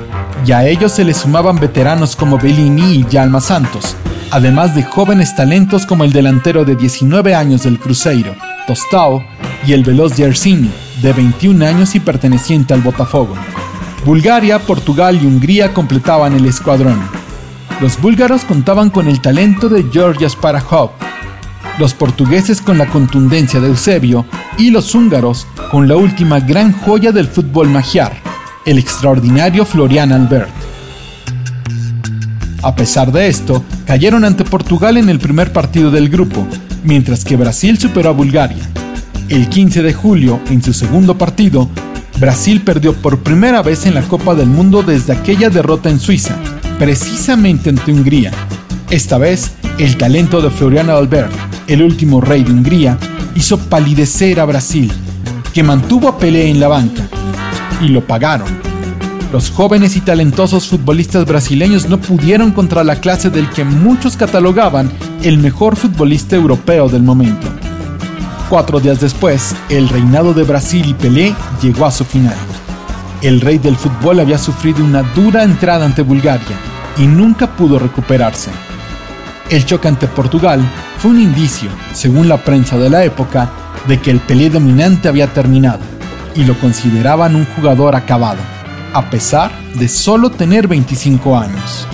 y 0.45 0.53
a 0.53 0.67
ellos 0.67 0.93
se 0.93 1.05
les 1.07 1.17
sumaban 1.17 1.59
veteranos 1.59 2.15
como 2.15 2.37
Bellini 2.37 2.97
y 2.97 3.07
Yalma 3.09 3.41
Santos, 3.41 3.97
además 4.33 4.75
de 4.75 4.83
jóvenes 4.83 5.35
talentos 5.35 5.87
como 5.87 6.05
el 6.05 6.13
delantero 6.13 6.67
de 6.67 6.77
19 6.77 7.35
años 7.35 7.63
del 7.63 7.81
Cruzeiro, 7.81 8.35
Tostao, 8.67 9.25
y 9.67 9.73
el 9.73 9.83
veloz 9.83 10.15
Yersinho, 10.15 10.69
de 11.03 11.13
21 11.13 11.65
años 11.65 11.95
y 11.95 12.01
perteneciente 12.01 12.75
al 12.75 12.81
Botafogo. 12.81 13.35
Bulgaria, 14.05 14.59
Portugal 14.59 15.19
y 15.23 15.27
Hungría 15.27 15.73
completaban 15.73 16.35
el 16.35 16.47
escuadrón. 16.47 16.99
Los 17.81 18.01
búlgaros 18.01 18.45
contaban 18.45 18.91
con 18.91 19.07
el 19.07 19.21
talento 19.21 19.69
de 19.69 19.85
Georgios 19.93 20.35
Parahov, 20.35 20.91
los 21.79 21.95
portugueses 21.95 22.61
con 22.61 22.79
la 22.79 22.87
contundencia 22.87 23.61
de 23.61 23.69
Eusebio 23.69 24.27
y 24.57 24.71
los 24.71 24.95
húngaros 24.95 25.47
con 25.71 25.87
la 25.87 25.97
última 25.97 26.41
gran 26.41 26.73
joya 26.73 27.13
del 27.13 27.29
fútbol 27.29 27.69
magiar, 27.69 28.13
el 28.65 28.79
extraordinario 28.79 29.65
Florian 29.65 30.13
Albert. 30.13 30.51
A 32.63 32.75
pesar 32.75 33.13
de 33.13 33.29
esto, 33.29 33.65
cayeron 33.87 34.25
ante 34.25 34.45
Portugal 34.45 34.97
en 34.97 35.09
el 35.09 35.21
primer 35.21 35.53
partido 35.53 35.93
del 35.93 36.09
grupo, 36.09 36.45
mientras 36.83 37.25
que 37.25 37.37
Brasil 37.37 37.79
superó 37.79 38.11
a 38.11 38.13
Bulgaria. 38.13 38.69
El 39.29 39.51
15 39.51 39.83
de 39.83 39.93
julio, 39.93 40.41
en 40.49 40.63
su 40.63 40.73
segundo 40.73 41.19
partido, 41.19 41.69
Brasil 42.19 42.63
perdió 42.63 42.95
por 42.95 43.19
primera 43.19 43.61
vez 43.61 43.85
en 43.85 43.93
la 43.93 44.01
Copa 44.01 44.35
del 44.35 44.49
Mundo 44.49 44.83
desde 44.83 45.13
aquella 45.13 45.51
derrota 45.51 45.91
en 45.91 46.01
Suiza, 46.01 46.35
precisamente 46.79 47.69
ante 47.69 47.93
Hungría. 47.93 48.31
Esta 48.89 49.19
vez, 49.19 49.53
el 49.77 49.99
talento 49.99 50.41
de 50.41 50.49
Floriano 50.49 50.97
Albert, 50.97 51.31
el 51.67 51.83
último 51.83 52.23
rey 52.23 52.43
de 52.43 52.53
Hungría, 52.53 52.97
hizo 53.35 53.59
palidecer 53.59 54.41
a 54.41 54.47
Brasil, 54.47 54.91
que 55.53 55.63
mantuvo 55.63 56.09
a 56.09 56.27
en 56.27 56.59
la 56.59 56.69
banca. 56.69 57.07
Y 57.83 57.89
lo 57.89 58.07
pagaron. 58.07 58.49
Los 59.31 59.51
jóvenes 59.51 59.95
y 59.95 60.01
talentosos 60.01 60.69
futbolistas 60.69 61.27
brasileños 61.27 61.87
no 61.87 62.01
pudieron 62.01 62.51
contra 62.51 62.83
la 62.83 62.97
clase 62.97 63.29
del 63.29 63.51
que 63.51 63.65
muchos 63.65 64.17
catalogaban 64.17 64.91
el 65.23 65.37
mejor 65.37 65.77
futbolista 65.77 66.35
europeo 66.35 66.89
del 66.89 67.03
momento. 67.03 67.58
Cuatro 68.49 68.81
días 68.81 68.99
después, 68.99 69.55
el 69.69 69.91
reinado 69.91 70.33
de 70.33 70.43
Brasil 70.43 70.83
y 70.89 70.95
Pelé 70.95 71.35
llegó 71.61 71.85
a 71.85 71.91
su 71.91 72.03
final. 72.03 72.35
El 73.21 73.43
rey 73.43 73.59
del 73.59 73.77
fútbol 73.77 74.21
había 74.21 74.39
sufrido 74.39 74.83
una 74.83 75.03
dura 75.03 75.43
entrada 75.43 75.85
ante 75.85 76.01
Bulgaria 76.01 76.57
y 76.97 77.07
nunca 77.07 77.47
pudo 77.47 77.79
recuperarse. 77.79 78.51
El 79.51 79.67
choque 79.67 79.89
ante 79.89 80.07
Portugal 80.07 80.63
fue 80.97 81.11
un 81.11 81.21
indicio, 81.21 81.69
según 81.93 82.27
la 82.27 82.39
prensa 82.39 82.79
de 82.79 82.89
la 82.89 83.05
época, 83.05 83.51
de 83.87 84.01
que 84.01 84.11
el 84.11 84.21
Pelé 84.21 84.49
dominante 84.49 85.09
había 85.09 85.27
terminado 85.27 85.81
y 86.35 86.45
lo 86.45 86.59
consideraban 86.59 87.37
un 87.37 87.45
jugador 87.45 87.97
acabado, 87.97 88.41
a 88.95 89.11
pesar 89.11 89.51
de 89.75 89.89
solo 89.89 90.31
tener 90.31 90.67
25 90.67 91.37
años. 91.37 91.87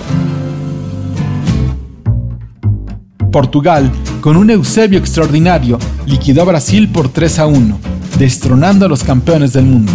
Portugal, 3.29 3.91
con 4.21 4.37
un 4.37 4.49
Eusebio 4.51 4.99
extraordinario, 4.99 5.77
liquidó 6.05 6.43
a 6.43 6.45
Brasil 6.45 6.89
por 6.89 7.09
3 7.09 7.39
a 7.39 7.47
1, 7.47 7.79
destronando 8.17 8.85
a 8.85 8.89
los 8.89 9.03
campeones 9.03 9.53
del 9.53 9.65
mundo. 9.65 9.91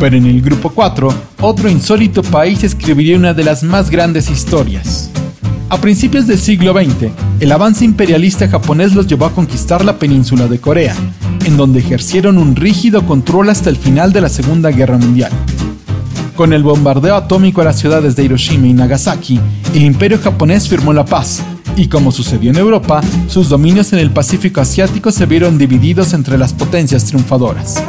Pero 0.00 0.16
en 0.16 0.26
el 0.26 0.40
grupo 0.42 0.70
4, 0.70 1.12
otro 1.40 1.68
insólito 1.68 2.22
país 2.22 2.64
escribiría 2.64 3.16
una 3.16 3.34
de 3.34 3.44
las 3.44 3.62
más 3.62 3.90
grandes 3.90 4.28
historias. 4.30 5.10
A 5.70 5.80
principios 5.80 6.26
del 6.26 6.38
siglo 6.38 6.72
XX, 6.72 7.10
el 7.40 7.52
avance 7.52 7.84
imperialista 7.84 8.48
japonés 8.48 8.94
los 8.94 9.06
llevó 9.06 9.26
a 9.26 9.32
conquistar 9.32 9.84
la 9.84 9.98
península 9.98 10.46
de 10.46 10.58
Corea, 10.58 10.94
en 11.46 11.56
donde 11.56 11.80
ejercieron 11.80 12.38
un 12.38 12.54
rígido 12.54 13.06
control 13.06 13.50
hasta 13.50 13.70
el 13.70 13.76
final 13.76 14.12
de 14.12 14.20
la 14.20 14.28
Segunda 14.28 14.70
Guerra 14.70 14.98
Mundial. 14.98 15.32
Con 16.36 16.52
el 16.52 16.62
bombardeo 16.64 17.14
atómico 17.14 17.60
a 17.60 17.64
las 17.64 17.78
ciudades 17.78 18.16
de 18.16 18.24
Hiroshima 18.24 18.66
y 18.66 18.72
Nagasaki, 18.72 19.40
el 19.74 19.82
imperio 19.82 20.18
japonés 20.18 20.68
firmó 20.68 20.92
la 20.92 21.04
paz, 21.04 21.42
Y 21.76 21.88
como 21.88 22.12
sucedió 22.12 22.50
en 22.50 22.56
Europa, 22.56 23.00
sus 23.26 23.48
dominios 23.48 23.92
en 23.92 23.98
el 23.98 24.10
Pacífico 24.10 24.60
asiático 24.60 25.10
se 25.10 25.26
vieron 25.26 25.58
divididos 25.58 26.12
entre 26.12 26.38
las 26.38 26.52
potencias 26.52 27.04
triunfadoras. 27.06 27.82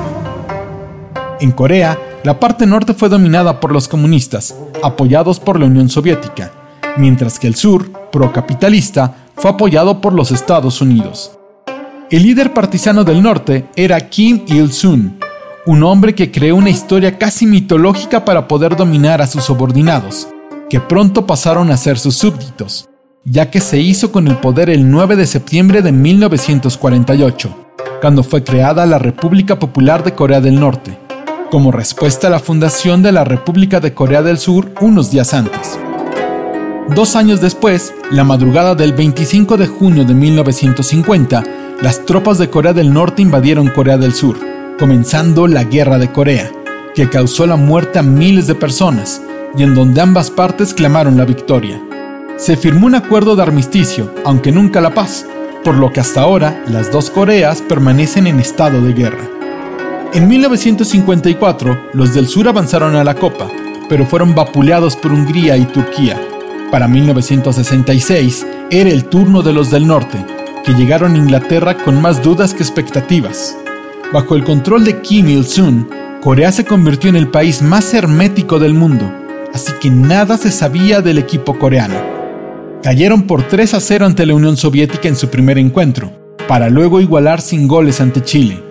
En 1.39 1.51
Corea, 1.51 1.99
la 2.23 2.39
parte 2.39 2.65
norte 2.65 2.95
fue 2.95 3.09
dominada 3.09 3.59
por 3.59 3.71
los 3.71 3.87
comunistas, 3.87 4.55
apoyados 4.81 5.39
por 5.39 5.59
la 5.59 5.67
Unión 5.67 5.89
Soviética, 5.89 6.51
mientras 6.97 7.37
que 7.37 7.45
el 7.45 7.55
sur, 7.55 7.91
procapitalista, 8.11 9.13
fue 9.35 9.51
apoyado 9.51 10.01
por 10.01 10.13
los 10.13 10.31
Estados 10.31 10.81
Unidos. 10.81 11.37
El 12.09 12.23
líder 12.23 12.53
partisano 12.53 13.03
del 13.03 13.21
norte 13.21 13.67
era 13.75 14.09
Kim 14.09 14.41
Il-sung, 14.47 15.11
un 15.67 15.83
hombre 15.83 16.15
que 16.15 16.31
creó 16.31 16.55
una 16.55 16.69
historia 16.71 17.19
casi 17.19 17.45
mitológica 17.45 18.25
para 18.25 18.47
poder 18.47 18.75
dominar 18.75 19.21
a 19.21 19.27
sus 19.27 19.43
subordinados, 19.43 20.27
que 20.69 20.79
pronto 20.79 21.27
pasaron 21.27 21.69
a 21.69 21.77
ser 21.77 21.99
sus 21.99 22.15
súbditos, 22.15 22.87
ya 23.25 23.49
que 23.49 23.59
se 23.59 23.79
hizo 23.79 24.11
con 24.11 24.27
el 24.27 24.37
poder 24.37 24.69
el 24.69 24.89
9 24.89 25.15
de 25.15 25.25
septiembre 25.25 25.81
de 25.81 25.91
1948, 25.91 27.67
cuando 27.99 28.23
fue 28.23 28.43
creada 28.43 28.85
la 28.85 28.99
República 28.99 29.57
Popular 29.57 30.03
de 30.03 30.13
Corea 30.13 30.41
del 30.41 30.59
Norte, 30.59 30.99
como 31.49 31.71
respuesta 31.71 32.27
a 32.27 32.29
la 32.29 32.39
fundación 32.39 33.01
de 33.01 33.11
la 33.11 33.23
República 33.23 33.79
de 33.79 33.95
Corea 33.95 34.21
del 34.21 34.37
Sur 34.37 34.71
unos 34.79 35.09
días 35.09 35.33
antes. 35.33 35.79
Dos 36.95 37.15
años 37.15 37.41
después, 37.41 37.95
la 38.11 38.23
madrugada 38.23 38.75
del 38.75 38.93
25 38.93 39.57
de 39.57 39.65
junio 39.65 40.05
de 40.05 40.13
1950, 40.13 41.43
las 41.81 42.05
tropas 42.05 42.37
de 42.37 42.51
Corea 42.51 42.73
del 42.73 42.93
Norte 42.93 43.23
invadieron 43.23 43.69
Corea 43.69 43.97
del 43.97 44.13
Sur, 44.13 44.37
comenzando 44.77 45.47
la 45.47 45.63
Guerra 45.63 45.97
de 45.97 46.11
Corea, 46.11 46.51
que 46.93 47.09
causó 47.09 47.47
la 47.47 47.55
muerte 47.55 47.97
a 47.97 48.03
miles 48.03 48.45
de 48.45 48.53
personas 48.53 49.19
y 49.57 49.63
en 49.63 49.73
donde 49.73 49.99
ambas 49.99 50.29
partes 50.29 50.75
clamaron 50.75 51.17
la 51.17 51.25
victoria. 51.25 51.81
Se 52.37 52.57
firmó 52.57 52.87
un 52.87 52.95
acuerdo 52.95 53.37
de 53.37 53.43
armisticio, 53.43 54.13
aunque 54.25 54.51
nunca 54.51 54.81
la 54.81 54.93
paz, 54.93 55.25
por 55.63 55.75
lo 55.75 55.93
que 55.93 56.01
hasta 56.01 56.21
ahora 56.21 56.61
las 56.67 56.91
dos 56.91 57.09
Coreas 57.09 57.61
permanecen 57.61 58.27
en 58.27 58.41
estado 58.41 58.81
de 58.81 58.91
guerra. 58.91 59.23
En 60.13 60.27
1954, 60.27 61.91
los 61.93 62.13
del 62.13 62.27
sur 62.27 62.49
avanzaron 62.49 62.97
a 62.97 63.05
la 63.05 63.15
Copa, 63.15 63.47
pero 63.87 64.05
fueron 64.05 64.35
vapuleados 64.35 64.97
por 64.97 65.13
Hungría 65.13 65.55
y 65.55 65.65
Turquía. 65.65 66.19
Para 66.71 66.89
1966 66.89 68.45
era 68.69 68.89
el 68.89 69.05
turno 69.05 69.41
de 69.41 69.53
los 69.53 69.71
del 69.71 69.87
norte, 69.87 70.17
que 70.65 70.73
llegaron 70.73 71.13
a 71.13 71.17
Inglaterra 71.17 71.77
con 71.77 72.01
más 72.01 72.21
dudas 72.21 72.53
que 72.53 72.63
expectativas. 72.63 73.55
Bajo 74.11 74.35
el 74.35 74.43
control 74.43 74.83
de 74.83 74.99
Kim 74.99 75.29
Il-sung, 75.29 75.85
Corea 76.21 76.51
se 76.51 76.65
convirtió 76.65 77.09
en 77.09 77.15
el 77.15 77.29
país 77.29 77.61
más 77.61 77.93
hermético 77.93 78.59
del 78.59 78.73
mundo, 78.73 79.09
así 79.53 79.71
que 79.79 79.89
nada 79.89 80.37
se 80.37 80.51
sabía 80.51 80.99
del 80.99 81.17
equipo 81.17 81.57
coreano. 81.57 82.14
Cayeron 82.85 83.23
por 83.23 83.41
3 83.41 83.73
a 83.73 83.79
0 83.79 84.05
ante 84.05 84.27
la 84.27 84.35
Unión 84.35 84.57
Soviética 84.57 85.07
en 85.07 85.15
su 85.15 85.31
primer 85.31 85.57
encuentro, 85.57 86.11
para 86.47 86.69
luego 86.69 87.01
igualar 87.01 87.41
sin 87.41 87.67
goles 87.67 87.99
ante 87.99 88.21
Chile. 88.21 88.61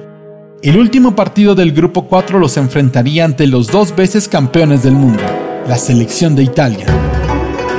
El 0.62 0.79
último 0.79 1.16
partido 1.16 1.57
del 1.57 1.72
Grupo 1.72 2.07
4 2.07 2.38
los 2.38 2.57
enfrentaría 2.57 3.24
ante 3.24 3.48
los 3.48 3.72
dos 3.72 3.96
veces 3.96 4.29
campeones 4.29 4.85
del 4.85 4.92
mundo, 4.92 5.20
la 5.66 5.77
selección 5.77 6.37
de 6.37 6.44
Italia. 6.44 6.87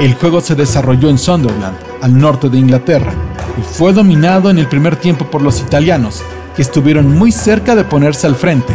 El 0.01 0.13
juego 0.15 0.41
se 0.41 0.55
desarrolló 0.55 1.09
en 1.09 1.17
Sunderland, 1.17 1.77
al 2.01 2.19
norte 2.19 2.49
de 2.49 2.57
Inglaterra, 2.57 3.13
y 3.57 3.61
fue 3.61 3.93
dominado 3.93 4.49
en 4.49 4.57
el 4.57 4.67
primer 4.67 4.97
tiempo 4.97 5.31
por 5.31 5.41
los 5.41 5.61
italianos, 5.61 6.21
que 6.53 6.63
estuvieron 6.63 7.17
muy 7.17 7.31
cerca 7.31 7.75
de 7.75 7.85
ponerse 7.85 8.27
al 8.27 8.35
frente, 8.35 8.73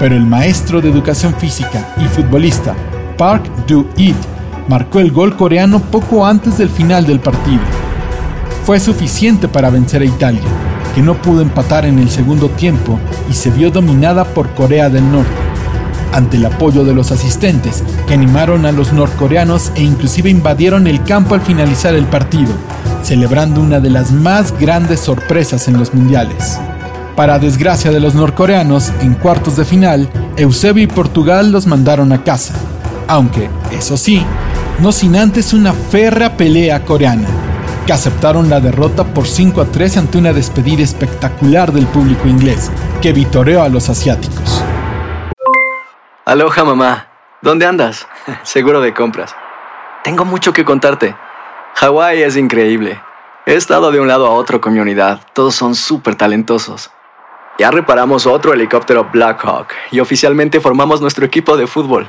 pero 0.00 0.16
el 0.16 0.26
maestro 0.26 0.80
de 0.80 0.90
educación 0.90 1.32
física 1.34 1.94
y 2.04 2.08
futbolista 2.08 2.74
Park 3.16 3.44
Do-it 3.68 4.16
marcó 4.68 5.00
el 5.00 5.10
gol 5.10 5.34
coreano 5.34 5.80
poco 5.80 6.26
antes 6.26 6.58
del 6.58 6.68
final 6.68 7.06
del 7.06 7.20
partido. 7.20 7.62
Fue 8.64 8.78
suficiente 8.78 9.48
para 9.48 9.70
vencer 9.70 10.02
a 10.02 10.04
Italia, 10.04 10.42
que 10.94 11.02
no 11.02 11.14
pudo 11.20 11.40
empatar 11.40 11.86
en 11.86 11.98
el 11.98 12.10
segundo 12.10 12.48
tiempo 12.50 12.98
y 13.30 13.32
se 13.32 13.50
vio 13.50 13.70
dominada 13.70 14.24
por 14.24 14.50
Corea 14.50 14.90
del 14.90 15.10
Norte. 15.10 15.30
Ante 16.12 16.36
el 16.36 16.46
apoyo 16.46 16.84
de 16.84 16.94
los 16.94 17.12
asistentes, 17.12 17.82
que 18.06 18.14
animaron 18.14 18.66
a 18.66 18.72
los 18.72 18.92
norcoreanos 18.92 19.72
e 19.74 19.82
inclusive 19.82 20.30
invadieron 20.30 20.86
el 20.86 21.02
campo 21.02 21.34
al 21.34 21.40
finalizar 21.40 21.94
el 21.94 22.04
partido, 22.04 22.52
celebrando 23.02 23.60
una 23.60 23.80
de 23.80 23.90
las 23.90 24.12
más 24.12 24.58
grandes 24.58 25.00
sorpresas 25.00 25.68
en 25.68 25.78
los 25.78 25.94
mundiales. 25.94 26.58
Para 27.16 27.38
desgracia 27.38 27.90
de 27.90 28.00
los 28.00 28.14
norcoreanos, 28.14 28.92
en 29.00 29.14
cuartos 29.14 29.56
de 29.56 29.64
final, 29.64 30.08
Eusebio 30.36 30.84
y 30.84 30.86
Portugal 30.86 31.52
los 31.52 31.66
mandaron 31.66 32.12
a 32.12 32.22
casa, 32.22 32.54
aunque, 33.06 33.50
eso 33.72 33.96
sí, 33.96 34.24
no 34.80 34.92
sin 34.92 35.16
antes 35.16 35.52
una 35.52 35.72
férrea 35.72 36.36
pelea 36.36 36.84
coreana, 36.84 37.28
que 37.86 37.92
aceptaron 37.92 38.48
la 38.48 38.60
derrota 38.60 39.04
por 39.04 39.26
5 39.26 39.60
a 39.60 39.64
3 39.66 39.96
ante 39.96 40.18
una 40.18 40.32
despedida 40.32 40.82
espectacular 40.82 41.72
del 41.72 41.86
público 41.86 42.28
inglés, 42.28 42.70
que 43.02 43.12
vitoreó 43.12 43.62
a 43.62 43.68
los 43.68 43.88
asiáticos. 43.88 44.62
Aloha 46.24 46.64
mamá, 46.64 47.08
¿dónde 47.42 47.66
andas? 47.66 48.06
Seguro 48.44 48.80
de 48.80 48.94
compras. 48.94 49.34
Tengo 50.04 50.24
mucho 50.24 50.52
que 50.52 50.64
contarte. 50.64 51.16
Hawái 51.74 52.22
es 52.22 52.36
increíble. 52.36 53.00
He 53.46 53.54
estado 53.54 53.90
de 53.90 53.98
un 53.98 54.08
lado 54.08 54.26
a 54.26 54.30
otro 54.30 54.60
con 54.60 54.74
mi 54.74 54.78
unidad, 54.78 55.20
todos 55.32 55.54
son 55.54 55.74
súper 55.74 56.14
talentosos. 56.14 56.90
Ya 57.58 57.72
reparamos 57.72 58.26
otro 58.26 58.52
helicóptero 58.52 59.08
Blackhawk 59.12 59.68
y 59.90 59.98
oficialmente 59.98 60.60
formamos 60.60 61.00
nuestro 61.00 61.24
equipo 61.24 61.56
de 61.56 61.66
fútbol. 61.66 62.08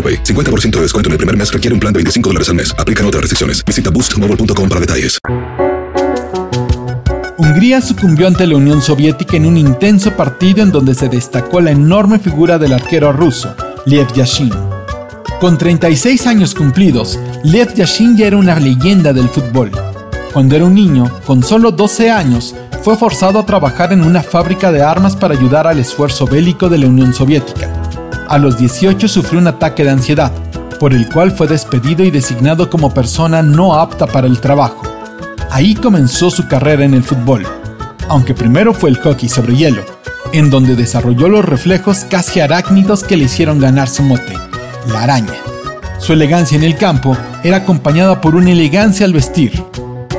AroPay. 0.01 0.23
50% 0.23 0.71
de 0.77 0.81
descuento 0.81 1.09
en 1.09 1.11
el 1.11 1.17
primer 1.17 1.37
mes 1.37 1.53
requiere 1.53 1.73
un 1.75 1.79
plan 1.79 1.93
de 1.93 1.99
25 1.99 2.29
dólares 2.29 2.49
al 2.49 2.55
mes. 2.55 2.73
Aplican 2.79 3.05
otras 3.05 3.21
restricciones. 3.21 3.63
Visita 3.63 3.91
boostmobile.com 3.91 4.67
para 4.67 4.81
detalles. 4.81 5.19
Hungría 7.37 7.81
sucumbió 7.81 8.27
ante 8.27 8.45
la 8.45 8.55
Unión 8.55 8.83
Soviética 8.83 9.35
en 9.35 9.47
un 9.47 9.57
intenso 9.57 10.15
partido 10.15 10.61
en 10.61 10.71
donde 10.71 10.93
se 10.93 11.09
destacó 11.09 11.59
la 11.59 11.71
enorme 11.71 12.19
figura 12.19 12.59
del 12.59 12.71
arquero 12.71 13.11
ruso, 13.11 13.55
Lev 13.87 14.13
Yashin. 14.13 14.51
Con 15.39 15.57
36 15.57 16.27
años 16.27 16.53
cumplidos, 16.53 17.19
Lev 17.43 17.73
Yashin 17.73 18.15
ya 18.15 18.27
era 18.27 18.37
una 18.37 18.59
leyenda 18.59 19.11
del 19.11 19.27
fútbol. 19.27 19.71
Cuando 20.31 20.55
era 20.55 20.65
un 20.65 20.75
niño, 20.75 21.09
con 21.25 21.41
solo 21.41 21.71
12 21.71 22.11
años, 22.11 22.53
fue 22.83 22.95
forzado 22.95 23.39
a 23.39 23.45
trabajar 23.45 23.91
en 23.91 24.03
una 24.03 24.21
fábrica 24.21 24.71
de 24.71 24.83
armas 24.83 25.15
para 25.15 25.33
ayudar 25.33 25.65
al 25.65 25.79
esfuerzo 25.79 26.27
bélico 26.27 26.69
de 26.69 26.77
la 26.77 26.87
Unión 26.87 27.11
Soviética. 27.11 27.80
A 28.31 28.37
los 28.37 28.57
18 28.57 29.09
sufrió 29.09 29.41
un 29.41 29.47
ataque 29.47 29.83
de 29.83 29.89
ansiedad, 29.89 30.31
por 30.79 30.93
el 30.93 31.09
cual 31.09 31.33
fue 31.33 31.47
despedido 31.47 32.05
y 32.05 32.11
designado 32.11 32.69
como 32.69 32.93
persona 32.93 33.43
no 33.43 33.77
apta 33.77 34.07
para 34.07 34.25
el 34.25 34.39
trabajo. 34.39 34.83
Ahí 35.49 35.75
comenzó 35.75 36.31
su 36.31 36.47
carrera 36.47 36.85
en 36.85 36.93
el 36.93 37.03
fútbol, 37.03 37.45
aunque 38.07 38.33
primero 38.33 38.73
fue 38.73 38.89
el 38.89 38.99
hockey 38.99 39.27
sobre 39.27 39.57
hielo, 39.57 39.83
en 40.31 40.49
donde 40.49 40.77
desarrolló 40.77 41.27
los 41.27 41.43
reflejos 41.43 42.05
casi 42.05 42.39
arácnidos 42.39 43.03
que 43.03 43.17
le 43.17 43.25
hicieron 43.25 43.59
ganar 43.59 43.89
su 43.89 44.01
mote, 44.01 44.37
la 44.87 45.03
araña. 45.03 45.35
Su 45.99 46.13
elegancia 46.13 46.55
en 46.57 46.63
el 46.63 46.77
campo 46.77 47.17
era 47.43 47.57
acompañada 47.57 48.21
por 48.21 48.35
una 48.35 48.51
elegancia 48.51 49.05
al 49.05 49.11
vestir. 49.11 49.61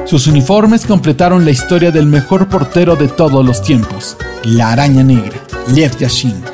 Sus 0.05 0.27
uniformes 0.27 0.85
completaron 0.85 1.47
la 1.47 1.51
historia 1.51 1.91
del 1.91 2.05
mejor 2.05 2.47
portero 2.51 2.95
de 2.95 3.09
todos 3.09 3.43
los 3.43 3.63
tiempos, 3.63 4.19
la 4.45 4.73
araña 4.73 5.03
negra. 5.03 5.41
Lev 5.69 5.97
Yashin. 5.97 6.52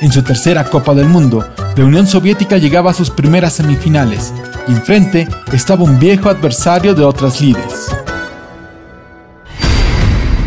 En 0.00 0.10
su 0.10 0.22
tercera 0.22 0.64
Copa 0.64 0.94
del 0.94 1.08
Mundo, 1.08 1.46
la 1.76 1.84
Unión 1.84 2.06
Soviética 2.06 2.56
llegaba 2.56 2.90
a 2.90 2.94
sus 2.94 3.10
primeras 3.10 3.52
semifinales 3.52 4.32
y 4.66 4.72
enfrente 4.72 5.28
estaba 5.52 5.84
un 5.84 5.98
viejo 5.98 6.30
adversario 6.30 6.94
de 6.94 7.04
otras 7.04 7.38
lides. 7.42 7.88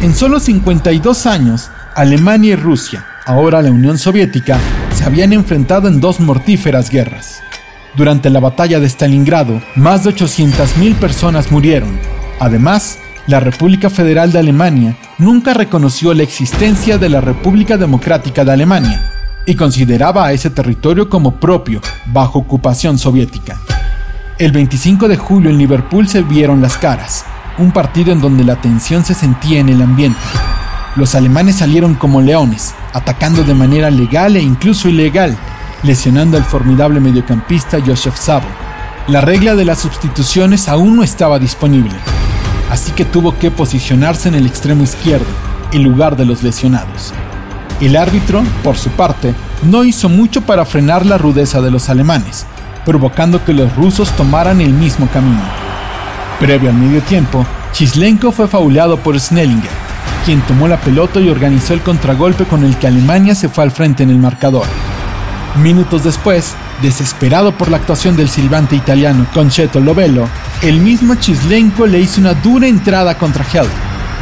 En 0.01 0.15
solo 0.15 0.39
52 0.39 1.27
años, 1.27 1.69
Alemania 1.93 2.53
y 2.53 2.55
Rusia, 2.55 3.05
ahora 3.27 3.61
la 3.61 3.69
Unión 3.69 3.99
Soviética, 3.99 4.57
se 4.91 5.03
habían 5.03 5.33
enfrentado 5.33 5.87
en 5.87 6.01
dos 6.01 6.19
mortíferas 6.19 6.89
guerras. 6.89 7.43
Durante 7.95 8.31
la 8.31 8.39
batalla 8.39 8.79
de 8.79 8.87
Stalingrado, 8.89 9.61
más 9.75 10.03
de 10.03 10.15
800.000 10.15 10.95
personas 10.95 11.51
murieron. 11.51 11.99
Además, 12.39 12.97
la 13.27 13.39
República 13.39 13.91
Federal 13.91 14.31
de 14.31 14.39
Alemania 14.39 14.97
nunca 15.19 15.53
reconoció 15.53 16.11
la 16.15 16.23
existencia 16.23 16.97
de 16.97 17.09
la 17.09 17.21
República 17.21 17.77
Democrática 17.77 18.43
de 18.43 18.51
Alemania 18.51 19.12
y 19.45 19.55
consideraba 19.55 20.25
a 20.25 20.31
ese 20.31 20.49
territorio 20.49 21.09
como 21.09 21.35
propio, 21.35 21.81
bajo 22.07 22.39
ocupación 22.39 22.97
soviética. 22.97 23.59
El 24.39 24.51
25 24.51 25.07
de 25.07 25.17
julio 25.17 25.49
en 25.49 25.57
Liverpool 25.57 26.07
se 26.07 26.21
vieron 26.21 26.61
las 26.61 26.77
caras, 26.77 27.25
un 27.57 27.71
partido 27.71 28.11
en 28.11 28.21
donde 28.21 28.43
la 28.43 28.59
tensión 28.61 29.03
se 29.03 29.13
sentía 29.13 29.59
en 29.59 29.69
el 29.69 29.81
ambiente. 29.81 30.19
Los 30.95 31.15
alemanes 31.15 31.57
salieron 31.57 31.95
como 31.95 32.21
leones, 32.21 32.73
atacando 32.93 33.43
de 33.43 33.53
manera 33.53 33.89
legal 33.89 34.35
e 34.35 34.41
incluso 34.41 34.89
ilegal, 34.89 35.35
lesionando 35.83 36.37
al 36.37 36.43
formidable 36.43 36.99
mediocampista 36.99 37.79
Joseph 37.85 38.15
Sabo. 38.15 38.47
La 39.07 39.21
regla 39.21 39.55
de 39.55 39.65
las 39.65 39.79
sustituciones 39.79 40.69
aún 40.69 40.95
no 40.95 41.03
estaba 41.03 41.37
disponible, 41.39 41.95
así 42.71 42.91
que 42.93 43.05
tuvo 43.05 43.37
que 43.37 43.51
posicionarse 43.51 44.29
en 44.29 44.35
el 44.35 44.47
extremo 44.47 44.83
izquierdo, 44.83 45.25
en 45.73 45.83
lugar 45.83 46.15
de 46.15 46.25
los 46.25 46.41
lesionados. 46.41 47.13
El 47.83 47.97
árbitro, 47.97 48.43
por 48.63 48.77
su 48.77 48.91
parte, 48.91 49.35
no 49.61 49.83
hizo 49.83 50.07
mucho 50.07 50.39
para 50.39 50.63
frenar 50.63 51.05
la 51.05 51.17
rudeza 51.17 51.59
de 51.59 51.69
los 51.69 51.89
alemanes, 51.89 52.45
provocando 52.85 53.43
que 53.43 53.51
los 53.51 53.75
rusos 53.75 54.09
tomaran 54.11 54.61
el 54.61 54.71
mismo 54.71 55.09
camino. 55.09 55.41
Previo 56.39 56.69
al 56.69 56.77
medio 56.77 57.01
tiempo, 57.01 57.45
Chislenko 57.73 58.31
fue 58.31 58.47
faulado 58.47 58.95
por 58.95 59.19
Snellinger, 59.19 59.69
quien 60.25 60.39
tomó 60.43 60.69
la 60.69 60.79
pelota 60.79 61.19
y 61.19 61.27
organizó 61.27 61.73
el 61.73 61.81
contragolpe 61.81 62.45
con 62.45 62.63
el 62.63 62.77
que 62.77 62.87
Alemania 62.87 63.35
se 63.35 63.49
fue 63.49 63.65
al 63.65 63.71
frente 63.71 64.03
en 64.03 64.11
el 64.11 64.17
marcador. 64.17 64.65
Minutos 65.61 66.05
después, 66.05 66.53
desesperado 66.81 67.51
por 67.51 67.69
la 67.69 67.75
actuación 67.75 68.15
del 68.15 68.29
silbante 68.29 68.77
italiano 68.77 69.27
Concetto 69.33 69.81
Lovello, 69.81 70.29
el 70.61 70.79
mismo 70.79 71.15
Chislenko 71.15 71.85
le 71.85 71.99
hizo 71.99 72.21
una 72.21 72.33
dura 72.33 72.65
entrada 72.65 73.17
contra 73.17 73.45
Held, 73.51 73.69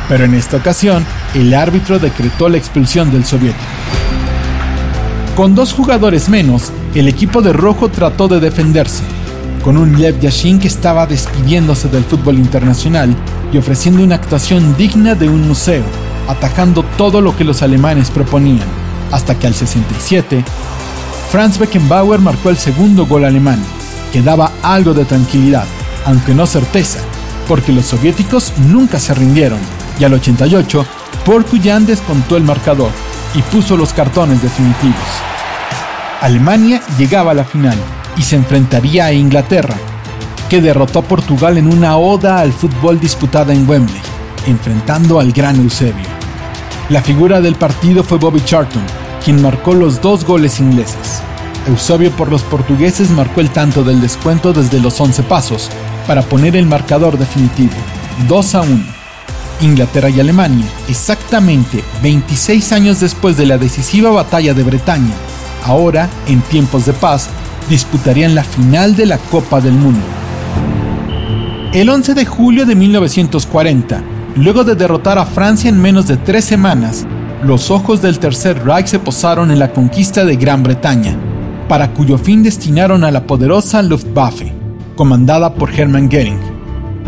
pero 0.10 0.26
en 0.26 0.34
esta 0.34 0.58
ocasión 0.58 1.06
el 1.34 1.54
árbitro 1.54 2.00
decretó 2.00 2.50
la 2.50 2.58
expulsión 2.58 3.12
del 3.12 3.26
soviético. 3.26 3.64
Con 5.36 5.56
dos 5.56 5.74
jugadores 5.74 6.28
menos, 6.28 6.72
el 6.94 7.08
equipo 7.08 7.42
de 7.42 7.54
rojo 7.54 7.90
trató 7.90 8.28
de 8.28 8.40
defenderse, 8.40 9.04
con 9.64 9.78
un 9.78 10.00
Lev 10.00 10.20
Yashin 10.20 10.60
que 10.60 10.68
estaba 10.68 11.08
despidiéndose 11.08 11.88
del 11.88 12.04
fútbol 12.04 12.38
internacional 12.38 13.16
y 13.54 13.58
ofreciendo 13.58 14.04
una 14.04 14.16
actuación 14.16 14.76
digna 14.76 15.16
de 15.16 15.30
un 15.30 15.48
museo, 15.48 15.84
atajando 16.28 16.84
todo 16.98 17.22
lo 17.22 17.36
que 17.36 17.46
los 17.46 17.62
alemanes 17.62 18.12
proponían, 18.12 18.68
hasta 19.12 19.40
que 19.40 19.48
al 19.48 19.54
67, 19.54 20.44
Franz 21.32 21.58
Beckenbauer 21.58 22.20
marcó 22.20 22.50
el 22.50 22.58
segundo 22.58 23.06
gol 23.06 23.24
alemán, 23.24 23.64
que 24.12 24.22
daba 24.22 24.52
algo 24.64 24.94
de 24.94 25.06
tranquilidad, 25.06 25.66
aunque 26.06 26.34
no 26.34 26.46
certeza, 26.46 27.00
porque 27.48 27.72
los 27.72 27.86
soviéticos 27.86 28.52
nunca 28.68 29.00
se 29.00 29.14
rindieron, 29.14 29.60
y 30.00 30.04
al 30.04 30.14
88, 30.14 30.86
Porcuyan 31.26 31.86
descontó 31.86 32.38
el 32.38 32.44
marcador 32.44 32.92
y 33.34 33.42
puso 33.44 33.78
los 33.78 33.94
cartones 33.94 34.42
definitivos. 34.42 34.96
Alemania 36.22 36.82
llegaba 36.98 37.32
a 37.32 37.36
la 37.36 37.44
final 37.44 37.78
y 38.18 38.22
se 38.22 38.36
enfrentaría 38.36 39.06
a 39.06 39.14
Inglaterra, 39.14 39.76
que 40.50 40.62
derrotó 40.62 41.00
a 41.00 41.04
Portugal 41.04 41.58
en 41.58 41.72
una 41.72 41.98
oda 41.98 42.40
al 42.40 42.52
fútbol 42.54 43.00
disputada 43.00 43.54
en 43.54 43.68
Wembley, 43.68 44.02
enfrentando 44.48 45.20
al 45.20 45.32
gran 45.32 45.58
Eusebio. 45.58 46.06
La 46.90 47.02
figura 47.02 47.40
del 47.40 47.56
partido 47.56 48.04
fue 48.04 48.18
Bobby 48.18 48.44
Charlton, 48.44 48.84
quien 49.24 49.42
marcó 49.42 49.74
los 49.74 50.02
dos 50.02 50.26
goles 50.26 50.60
ingleses. 50.60 51.22
Eusebio 51.68 52.12
por 52.12 52.30
los 52.30 52.42
portugueses 52.44 53.12
marcó 53.12 53.40
el 53.40 53.50
tanto 53.50 53.84
del 53.84 54.02
descuento 54.02 54.52
desde 54.52 54.80
los 54.80 55.00
11 55.00 55.24
pasos 55.24 55.70
para 56.08 56.22
poner 56.24 56.56
el 56.56 56.66
marcador 56.66 57.18
definitivo, 57.18 57.74
2 58.28 58.56
a 58.56 58.62
1. 58.62 58.84
Inglaterra 59.62 60.10
y 60.10 60.20
Alemania, 60.20 60.66
exactamente 60.90 61.84
26 62.02 62.72
años 62.72 63.00
después 63.00 63.38
de 63.38 63.46
la 63.46 63.58
decisiva 63.58 64.10
batalla 64.10 64.54
de 64.54 64.64
Bretaña, 64.64 65.14
ahora, 65.64 66.10
en 66.28 66.42
tiempos 66.42 66.86
de 66.86 66.94
paz, 66.94 67.30
disputarían 67.70 68.36
la 68.36 68.44
final 68.44 68.96
de 68.96 69.06
la 69.06 69.18
Copa 69.18 69.62
del 69.62 69.74
Mundo. 69.74 70.02
El 71.74 71.90
11 71.90 72.14
de 72.14 72.26
julio 72.26 72.66
de 72.66 72.76
1940, 72.76 74.04
luego 74.36 74.64
de 74.64 74.76
derrotar 74.76 75.18
a 75.18 75.26
Francia 75.26 75.70
en 75.70 75.82
menos 75.82 76.08
de 76.08 76.18
tres 76.18 76.46
semanas, 76.46 77.06
los 77.44 77.72
ojos 77.72 78.02
del 78.02 78.20
Tercer 78.20 78.64
Reich 78.66 78.88
se 78.88 79.00
posaron 79.00 79.52
en 79.52 79.60
la 79.60 79.72
conquista 79.72 80.26
de 80.26 80.36
Gran 80.36 80.64
Bretaña, 80.64 81.16
para 81.68 81.94
cuyo 81.94 82.18
fin 82.18 82.44
destinaron 82.44 83.04
a 83.04 83.12
la 83.12 83.26
poderosa 83.26 83.82
Luftwaffe, 83.82 84.54
comandada 84.96 85.54
por 85.54 85.72
Hermann 85.72 86.10
Goering. 86.10 86.61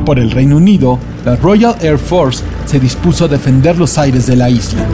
Por 0.06 0.20
el 0.20 0.32
Reino 0.32 0.58
Unido, 0.58 1.00
la 1.26 1.36
Royal 1.38 1.76
Air 1.82 1.98
Force 1.98 2.44
se 2.66 2.80
dispuso 2.80 3.26
a 3.26 3.28
defender 3.30 3.78
los 3.78 3.98
aires 3.98 4.28
de 4.28 4.36
la 4.36 4.50
isla. 4.50 4.86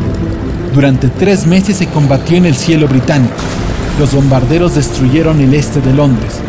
Durante 0.74 1.08
tres 1.08 1.48
meses 1.48 1.78
se 1.78 1.88
combatió 1.88 2.38
en 2.38 2.46
el 2.46 2.56
cielo 2.56 2.88
británico. 2.88 3.34
Los 4.00 4.14
bombarderos 4.14 4.76
destruyeron 4.76 5.42
el 5.42 5.54
este 5.56 5.82
de 5.82 5.94
Londres, 5.94 6.40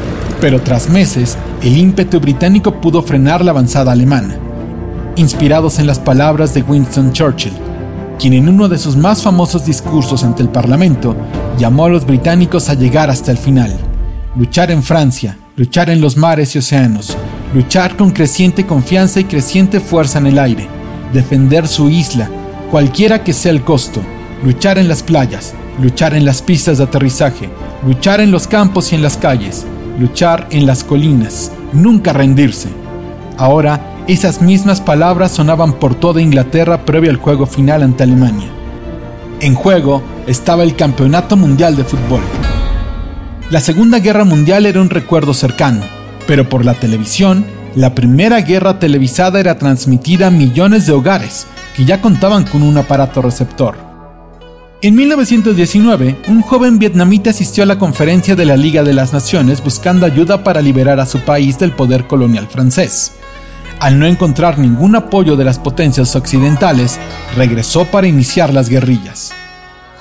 pero 0.41 0.61
tras 0.61 0.91
meses, 0.91 1.39
el 1.63 1.77
ímpetu 1.77 2.21
británico 2.21 2.81
pudo 2.81 3.03
frenar 3.03 3.45
la 3.45 3.51
avanzada 3.51 3.93
alemana. 3.93 4.37
Inspirados 5.17 5.79
en 5.79 5.87
las 5.87 5.99
palabras 5.99 6.53
de 6.55 6.63
Winston 6.63 7.13
Churchill, 7.13 7.53
quien 8.19 8.35
en 8.35 8.49
uno 8.49 8.69
de 8.69 8.79
sus 8.79 8.97
más 8.97 9.23
famosos 9.23 9.65
discursos 9.65 10.23
ante 10.23 10.43
el 10.43 10.51
Parlamento 10.51 11.17
llamó 11.59 11.87
a 11.87 11.89
los 11.89 12.07
británicos 12.07 12.69
a 12.69 12.75
llegar 12.75 13.09
hasta 13.09 13.31
el 13.31 13.39
final. 13.39 13.75
Luchar 14.37 14.71
en 14.71 14.83
Francia, 14.83 15.39
luchar 15.57 15.91
en 15.91 16.01
los 16.01 16.17
mares 16.17 16.55
y 16.55 16.59
océanos, 16.59 17.17
luchar 17.55 17.97
con 17.97 18.11
creciente 18.11 18.65
confianza 18.67 19.21
y 19.21 19.25
creciente 19.25 19.81
fuerza 19.81 20.19
en 20.19 20.27
el 20.27 20.39
aire, 20.39 20.69
defender 21.13 21.67
su 21.67 21.91
isla, 21.91 22.31
cualquiera 22.71 23.25
que 23.25 23.33
sea 23.33 23.53
el 23.53 23.63
costo, 23.63 24.01
luchar 24.45 24.79
en 24.79 24.89
las 24.89 25.03
playas, 25.03 25.55
luchar 25.81 26.15
en 26.15 26.25
las 26.25 26.43
pistas 26.43 26.79
de 26.79 26.85
aterrizaje, 26.85 27.49
luchar 27.85 28.21
en 28.21 28.31
los 28.31 28.47
campos 28.47 28.93
y 28.93 28.97
en 28.97 29.03
las 29.03 29.17
calles, 29.17 29.67
luchar 29.99 30.47
en 30.51 30.67
las 30.67 30.85
colinas, 30.85 31.51
nunca 31.73 32.13
rendirse. 32.13 32.69
Ahora, 33.37 33.81
esas 34.07 34.41
mismas 34.43 34.81
palabras 34.81 35.33
sonaban 35.33 35.73
por 35.73 35.95
toda 35.95 36.23
Inglaterra 36.23 36.85
previo 36.85 37.11
al 37.11 37.17
juego 37.17 37.47
final 37.47 37.83
ante 37.83 38.03
Alemania. 38.03 38.49
En 39.41 39.55
juego 39.55 40.03
estaba 40.27 40.63
el 40.63 40.77
Campeonato 40.77 41.37
Mundial 41.37 41.77
de 41.77 41.85
Fútbol. 41.85 42.21
La 43.51 43.61
Segunda 43.61 43.99
Guerra 43.99 44.25
Mundial 44.25 44.67
era 44.67 44.81
un 44.81 44.91
recuerdo 44.91 45.35
cercano, 45.35 45.83
pero 46.31 46.49
por 46.49 46.65
la 46.65 46.75
televisión, 46.75 47.45
la 47.75 47.93
primera 47.93 48.41
guerra 48.43 48.79
televisada 48.79 49.41
era 49.41 49.59
transmitida 49.59 50.29
a 50.29 50.31
millones 50.31 50.87
de 50.87 50.93
hogares 50.93 51.49
que 51.75 51.85
ya 51.85 52.01
contaban 52.01 52.45
con 52.45 52.63
un 52.63 52.79
aparato 52.79 53.21
receptor. 53.21 53.75
En 54.81 54.95
1919, 54.95 56.19
un 56.29 56.41
joven 56.41 56.79
vietnamita 56.79 57.31
asistió 57.31 57.65
a 57.65 57.67
la 57.67 57.81
conferencia 57.81 58.37
de 58.37 58.45
la 58.45 58.57
Liga 58.57 58.85
de 58.85 58.93
las 58.93 59.13
Naciones 59.13 59.61
buscando 59.61 60.07
ayuda 60.07 60.45
para 60.45 60.63
liberar 60.63 61.01
a 61.01 61.07
su 61.07 61.19
país 61.19 61.59
del 61.59 61.73
poder 61.73 62.07
colonial 62.07 62.47
francés. 62.47 63.11
Al 63.81 63.99
no 63.99 64.07
encontrar 64.07 64.57
ningún 64.57 64.95
apoyo 64.95 65.35
de 65.35 65.45
las 65.45 65.59
potencias 65.59 66.15
occidentales, 66.15 67.01
regresó 67.37 67.87
para 67.87 68.07
iniciar 68.07 68.55
las 68.55 68.69
guerrillas. 68.69 69.33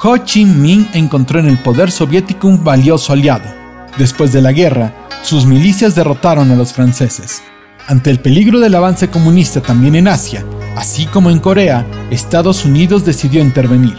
Ho 0.04 0.16
Chi 0.18 0.46
Minh 0.46 0.90
encontró 0.94 1.40
en 1.40 1.48
el 1.48 1.58
poder 1.58 1.90
soviético 1.90 2.48
un 2.48 2.64
valioso 2.64 3.14
aliado. 3.14 3.52
Después 3.98 4.32
de 4.32 4.44
la 4.44 4.52
guerra, 4.52 4.94
sus 5.22 5.46
milicias 5.46 5.96
derrotaron 5.96 6.52
a 6.52 6.56
los 6.56 6.74
franceses. 6.74 7.42
Ante 7.88 8.10
el 8.10 8.20
peligro 8.20 8.60
del 8.60 8.76
avance 8.76 9.10
comunista 9.10 9.62
también 9.62 9.96
en 9.96 10.08
Asia, 10.08 10.46
así 10.76 11.06
como 11.06 11.30
en 11.30 11.40
Corea, 11.40 11.86
Estados 12.12 12.66
Unidos 12.66 13.04
decidió 13.06 13.42
intervenir. 13.42 13.98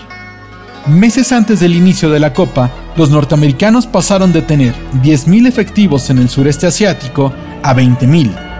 Meses 0.86 1.32
antes 1.32 1.60
del 1.60 1.74
inicio 1.74 2.08
de 2.08 2.20
la 2.20 2.32
Copa, 2.32 2.70
los 2.96 3.10
norteamericanos 3.10 3.86
pasaron 3.86 4.32
de 4.32 4.42
tener 4.42 4.74
10.000 5.02 5.46
efectivos 5.46 6.08
en 6.10 6.18
el 6.18 6.28
sureste 6.28 6.66
asiático 6.66 7.32
a 7.62 7.74
20.000. 7.74 8.50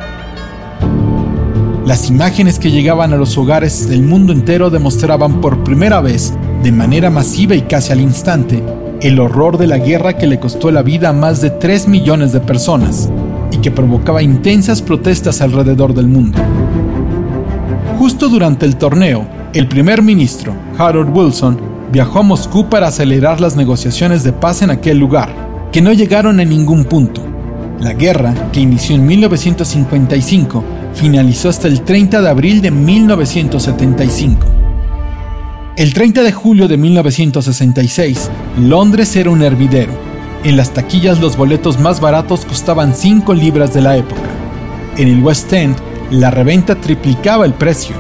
Las 1.87 2.09
imágenes 2.09 2.59
que 2.59 2.71
llegaban 2.71 3.13
a 3.13 3.17
los 3.17 3.39
hogares 3.39 3.89
del 3.89 4.03
mundo 4.03 4.33
entero 4.33 4.69
demostraban 4.69 5.41
por 5.41 5.65
primera 5.65 6.01
vez, 6.01 6.35
de 6.63 6.73
manera 6.73 7.09
masiva 7.09 7.55
y 7.55 7.63
casi 7.63 7.93
al 7.93 8.01
instante, 8.01 8.63
el 9.01 9.19
horror 9.19 9.57
de 9.57 9.67
la 9.67 9.79
guerra 9.79 10.19
que 10.19 10.27
le 10.27 10.39
costó 10.39 10.71
la 10.71 10.83
vida 10.83 11.09
a 11.09 11.13
más 11.15 11.41
de 11.41 11.51
3 11.51 11.89
millones 11.89 12.33
de 12.33 12.41
personas 12.41 13.09
y 13.51 13.59
que 13.59 13.71
provocaba 13.71 14.23
intensas 14.23 14.83
protestas 14.83 15.41
alrededor 15.41 15.95
del 15.95 16.07
mundo. 16.07 16.39
Justo 17.99 18.29
durante 18.29 18.67
el 18.67 18.77
torneo, 18.77 19.27
el 19.55 19.69
primer 19.69 20.03
ministro, 20.03 20.55
Harold 20.79 21.17
Wilson, 21.17 21.59
viajó 21.91 22.21
a 22.21 22.23
Moscú 22.23 22.69
para 22.69 22.89
acelerar 22.89 23.41
las 23.41 23.57
negociaciones 23.57 24.23
de 24.23 24.33
paz 24.33 24.63
en 24.63 24.71
aquel 24.71 24.99
lugar, 24.99 25.31
que 25.73 25.81
no 25.81 25.93
llegaron 25.93 26.39
a 26.39 26.45
ningún 26.45 26.85
punto. 26.85 27.23
La 27.81 27.95
guerra, 27.95 28.35
que 28.53 28.61
inició 28.61 28.97
en 28.97 29.07
1955, 29.07 30.63
finalizó 30.93 31.49
hasta 31.49 31.69
el 31.69 31.81
30 31.81 32.21
de 32.21 32.29
abril 32.29 32.61
de 32.61 32.71
1975. 32.71 34.60
El 35.77 35.95
30 35.95 36.23
de 36.23 36.33
julio 36.33 36.67
de 36.67 36.77
1966, 36.77 38.29
Londres 38.59 39.15
era 39.15 39.31
un 39.31 39.41
hervidero. 39.41 39.93
En 40.43 40.57
las 40.57 40.75
taquillas 40.75 41.21
los 41.21 41.37
boletos 41.37 41.79
más 41.79 42.01
baratos 42.01 42.45
costaban 42.45 42.95
5 42.95 43.33
libras 43.35 43.73
de 43.73 43.81
la 43.81 43.97
época. 43.97 44.29
En 44.97 45.09
el 45.09 45.23
West 45.23 45.53
End, 45.53 45.77
la 46.11 46.31
reventa 46.31 46.75
triplicaba 46.75 47.47
el 47.47 47.55
precio. 47.55 47.95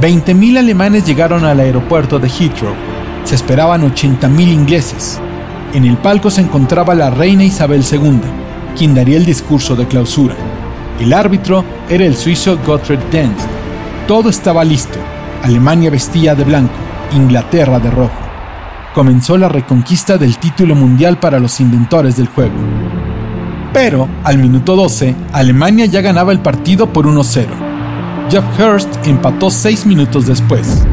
20.000 0.00 0.58
alemanes 0.58 1.06
llegaron 1.06 1.44
al 1.44 1.60
aeropuerto 1.60 2.18
de 2.18 2.28
Heathrow. 2.28 2.74
Se 3.24 3.36
esperaban 3.36 3.82
80.000 3.82 4.52
ingleses. 4.52 5.18
En 5.72 5.84
el 5.84 5.96
palco 5.96 6.30
se 6.30 6.42
encontraba 6.42 6.94
la 6.94 7.10
reina 7.10 7.42
Isabel 7.42 7.82
II, 7.90 8.20
quien 8.76 8.94
daría 8.94 9.16
el 9.16 9.24
discurso 9.24 9.74
de 9.74 9.86
clausura. 9.86 10.36
El 11.00 11.14
árbitro 11.14 11.64
era 11.88 12.04
el 12.04 12.16
suizo 12.16 12.58
Gottfried 12.64 13.00
Dent. 13.10 13.38
Todo 14.06 14.28
estaba 14.28 14.62
listo. 14.62 14.98
Alemania 15.42 15.90
vestía 15.90 16.36
de 16.36 16.44
blanco, 16.44 16.72
Inglaterra 17.14 17.78
de 17.78 17.90
rojo. 17.90 18.12
Comenzó 18.94 19.38
la 19.38 19.48
reconquista 19.48 20.18
del 20.18 20.38
título 20.38 20.74
mundial 20.74 21.18
para 21.18 21.38
los 21.38 21.60
inventores 21.60 22.16
del 22.16 22.28
juego. 22.28 22.54
Pero, 23.72 24.08
al 24.24 24.38
minuto 24.38 24.76
12, 24.76 25.14
Alemania 25.32 25.86
ya 25.86 26.02
ganaba 26.02 26.32
el 26.32 26.40
partido 26.40 26.92
por 26.92 27.06
1-0. 27.06 27.46
Jeff 28.30 28.44
Hurst 28.58 29.06
empató 29.06 29.50
6 29.50 29.86
minutos 29.86 30.26
después. 30.26 30.84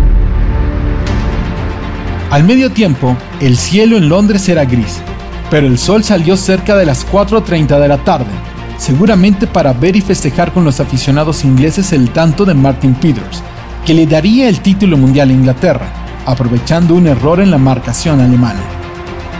Al 2.32 2.43
medio 2.43 2.72
tiempo, 2.72 3.17
el 3.41 3.57
cielo 3.57 3.97
en 3.97 4.07
Londres 4.07 4.47
era 4.49 4.63
gris, 4.63 5.01
pero 5.49 5.67
el 5.67 5.78
sol 5.78 6.03
salió 6.03 6.38
cerca 6.38 6.78
de 6.78 6.86
las 6.86 7.05
4.30 7.09 7.80
de 7.80 7.88
la 7.88 7.97
tarde, 7.97 8.32
seguramente 8.78 9.47
para 9.47 9.74
ver 9.74 9.95
y 9.95 10.01
festejar 10.01 10.53
con 10.53 10.63
los 10.63 10.80
aficionados 10.80 11.43
ingleses 11.43 11.91
el 11.91 12.11
tanto 12.11 12.45
de 12.45 12.53
Martin 12.53 12.93
Peters, 12.93 13.41
que 13.86 13.93
le 13.93 14.05
daría 14.05 14.47
el 14.47 14.59
título 14.59 14.95
mundial 14.95 15.30
a 15.30 15.34
Inglaterra, 15.34 15.88
aprovechando 16.30 16.93
un 16.93 17.07
error 17.07 17.41
en 17.41 17.49
la 17.49 17.57
marcación 17.57 18.21
alemana. 18.21 18.61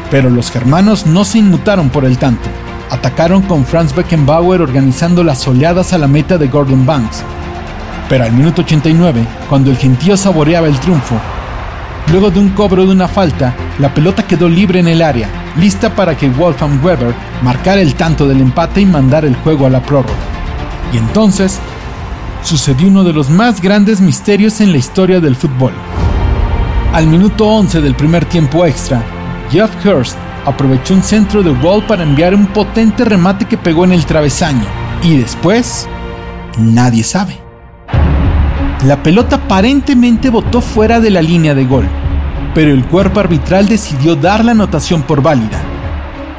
Pero 0.10 0.30
los 0.30 0.50
germanos 0.50 1.06
no 1.06 1.24
se 1.24 1.38
inmutaron 1.38 1.90
por 1.90 2.04
el 2.04 2.18
tanto, 2.18 2.50
atacaron 2.90 3.44
con 3.44 3.64
Franz 3.64 3.94
Beckenbauer 3.94 4.62
organizando 4.62 5.24
las 5.24 5.48
oleadas 5.48 5.94
a 5.94 6.00
la 6.00 6.08
meta 6.08 6.38
de 6.40 6.48
Gordon 6.48 6.86
Banks. 6.86 7.24
Pero 8.10 8.24
al 8.24 8.32
minuto 8.32 8.64
89, 8.64 9.24
cuando 9.48 9.70
el 9.70 9.78
gentío 9.78 10.18
saboreaba 10.18 10.68
el 10.68 10.80
triunfo, 10.80 11.16
luego 12.12 12.32
de 12.32 12.40
un 12.40 12.50
cobro 12.50 12.88
de 12.88 12.92
una 12.92 13.08
falta, 13.08 13.54
la 13.78 13.94
pelota 13.94 14.26
quedó 14.26 14.50
libre 14.50 14.80
en 14.80 14.88
el 14.88 15.04
área, 15.04 15.30
lista 15.58 15.94
para 15.96 16.18
que 16.18 16.28
Wolfgang 16.28 16.84
Weber 16.84 17.14
marcara 17.44 17.82
el 17.82 17.94
tanto 17.94 18.28
del 18.28 18.42
empate 18.42 18.82
y 18.82 18.88
mandara 18.88 19.28
el 19.28 19.36
juego 19.36 19.68
a 19.68 19.70
la 19.70 19.84
prórroga. 19.84 20.18
Y 20.92 20.98
entonces, 20.98 21.60
sucedió 22.42 22.88
uno 22.88 23.04
de 23.04 23.14
los 23.14 23.30
más 23.30 23.62
grandes 23.62 24.02
misterios 24.02 24.60
en 24.60 24.72
la 24.72 24.80
historia 24.80 25.20
del 25.20 25.36
fútbol. 25.36 25.74
Al 26.94 27.06
minuto 27.06 27.46
11 27.46 27.82
del 27.82 27.94
primer 27.94 28.26
tiempo 28.26 28.66
extra, 28.66 29.04
Jeff 29.52 29.70
Hurst 29.86 30.18
aprovechó 30.44 30.96
un 30.96 31.04
centro 31.04 31.44
de 31.44 31.52
Wall 31.52 31.86
para 31.86 32.02
enviar 32.02 32.34
un 32.34 32.48
potente 32.48 33.06
remate 33.06 33.46
que 33.46 33.60
pegó 33.60 33.84
en 33.86 33.92
el 33.92 34.08
travesaño. 34.08 34.66
Y 35.04 35.16
después, 35.18 35.88
nadie 36.58 37.04
sabe. 37.04 37.38
La 38.86 39.04
pelota 39.04 39.36
aparentemente 39.36 40.32
botó 40.32 40.62
fuera 40.62 41.00
de 41.00 41.12
la 41.12 41.22
línea 41.22 41.54
de 41.54 41.66
gol, 41.66 41.88
pero 42.56 42.72
el 42.72 42.84
cuerpo 42.86 43.20
arbitral 43.20 43.68
decidió 43.68 44.16
dar 44.16 44.44
la 44.44 44.54
anotación 44.54 45.04
por 45.04 45.22
válida. 45.22 45.62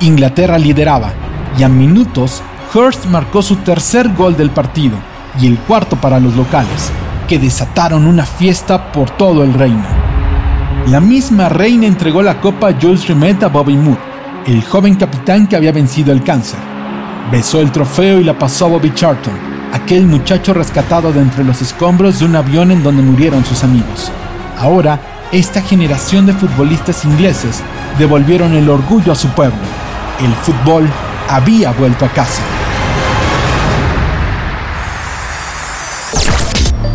Inglaterra 0.01 0.59
lideraba, 0.59 1.13
y 1.57 1.63
a 1.63 1.69
minutos, 1.69 2.43
Hurst 2.75 3.07
marcó 3.07 3.43
su 3.43 3.55
tercer 3.57 4.09
gol 4.15 4.37
del 4.37 4.51
partido 4.51 4.97
y 5.41 5.47
el 5.47 5.59
cuarto 5.59 5.95
para 5.95 6.19
los 6.19 6.35
locales, 6.35 6.91
que 7.29 7.39
desataron 7.39 8.05
una 8.05 8.27
fiesta 8.27 8.91
por 8.91 9.11
todo 9.11 9.45
el 9.45 9.55
reino. 9.55 10.00
La 10.91 10.99
misma 10.99 11.49
reina 11.49 11.87
entregó 11.87 12.21
la 12.21 12.41
copa 12.41 12.71
a 12.71 12.73
Jules 12.73 13.07
Rimet 13.07 13.41
a 13.45 13.47
Bobby 13.47 13.77
Moore, 13.77 14.01
el 14.49 14.65
joven 14.65 14.97
capitán 14.97 15.47
que 15.47 15.55
había 15.55 15.71
vencido 15.71 16.13
el 16.13 16.25
cáncer. 16.25 16.59
Besó 17.31 17.61
el 17.61 17.71
trofeo 17.71 18.19
y 18.19 18.25
la 18.25 18.37
pasó 18.37 18.65
a 18.65 18.71
Bobby 18.71 18.93
Charlton, 18.93 19.39
aquel 19.73 20.05
muchacho 20.05 20.53
rescatado 20.53 21.13
de 21.13 21.21
entre 21.21 21.45
los 21.45 21.63
escombros 21.63 22.19
de 22.19 22.25
un 22.25 22.35
avión 22.35 22.73
en 22.73 22.83
donde 22.83 23.03
murieron 23.03 23.45
sus 23.45 23.63
amigos. 23.63 24.11
Ahora, 24.59 25.29
esta 25.31 25.63
generación 25.63 26.27
de 26.27 26.33
futbolistas 26.33 27.05
ingleses 27.05 27.63
devolvieron 27.97 28.53
el 28.55 28.69
orgullo 28.69 29.13
a 29.13 29.15
su 29.15 29.29
pueblo. 29.29 29.61
El 30.21 30.35
fútbol 30.35 30.91
había 31.29 31.71
vuelto 31.71 32.05
a 32.05 32.09
casa. 32.09 32.43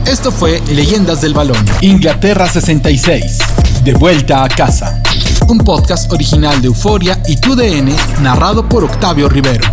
Esto 0.05 0.33
fue 0.33 0.61
Leyendas 0.67 1.21
del 1.21 1.33
Balón. 1.33 1.63
Inglaterra 1.79 2.45
66. 2.45 3.37
De 3.85 3.93
vuelta 3.93 4.43
a 4.43 4.49
casa. 4.49 4.99
Un 5.47 5.59
podcast 5.59 6.11
original 6.11 6.59
de 6.59 6.65
Euforia 6.65 7.21
y 7.27 7.39
TUDN, 7.39 7.95
narrado 8.23 8.67
por 8.67 8.83
Octavio 8.83 9.29
Rivero. 9.29 9.63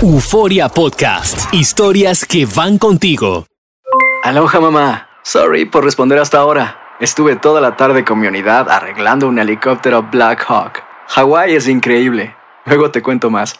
Euforia 0.00 0.68
Podcast. 0.68 1.52
Historias 1.52 2.24
que 2.24 2.46
van 2.46 2.78
contigo. 2.78 3.46
Aloha 4.22 4.60
mamá. 4.60 5.08
Sorry 5.24 5.64
por 5.64 5.82
responder 5.82 6.20
hasta 6.20 6.38
ahora. 6.38 6.78
Estuve 7.00 7.34
toda 7.34 7.60
la 7.60 7.76
tarde 7.76 8.04
con 8.04 8.20
mi 8.20 8.28
unidad 8.28 8.70
arreglando 8.70 9.26
un 9.26 9.40
helicóptero 9.40 10.04
Black 10.04 10.44
Hawk. 10.48 10.80
Hawái 11.08 11.56
es 11.56 11.66
increíble. 11.66 12.36
Luego 12.64 12.92
te 12.92 13.02
cuento 13.02 13.28
más. 13.28 13.56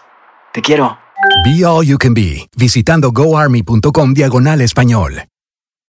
Te 0.53 0.63
quiero. 0.63 0.97
Be 1.45 1.67
All 1.67 1.85
You 1.85 1.99
Can 1.99 2.15
Be, 2.15 2.49
visitando 2.57 3.11
goarmy.com 3.11 4.15
diagonal 4.15 4.61
español. 4.61 5.25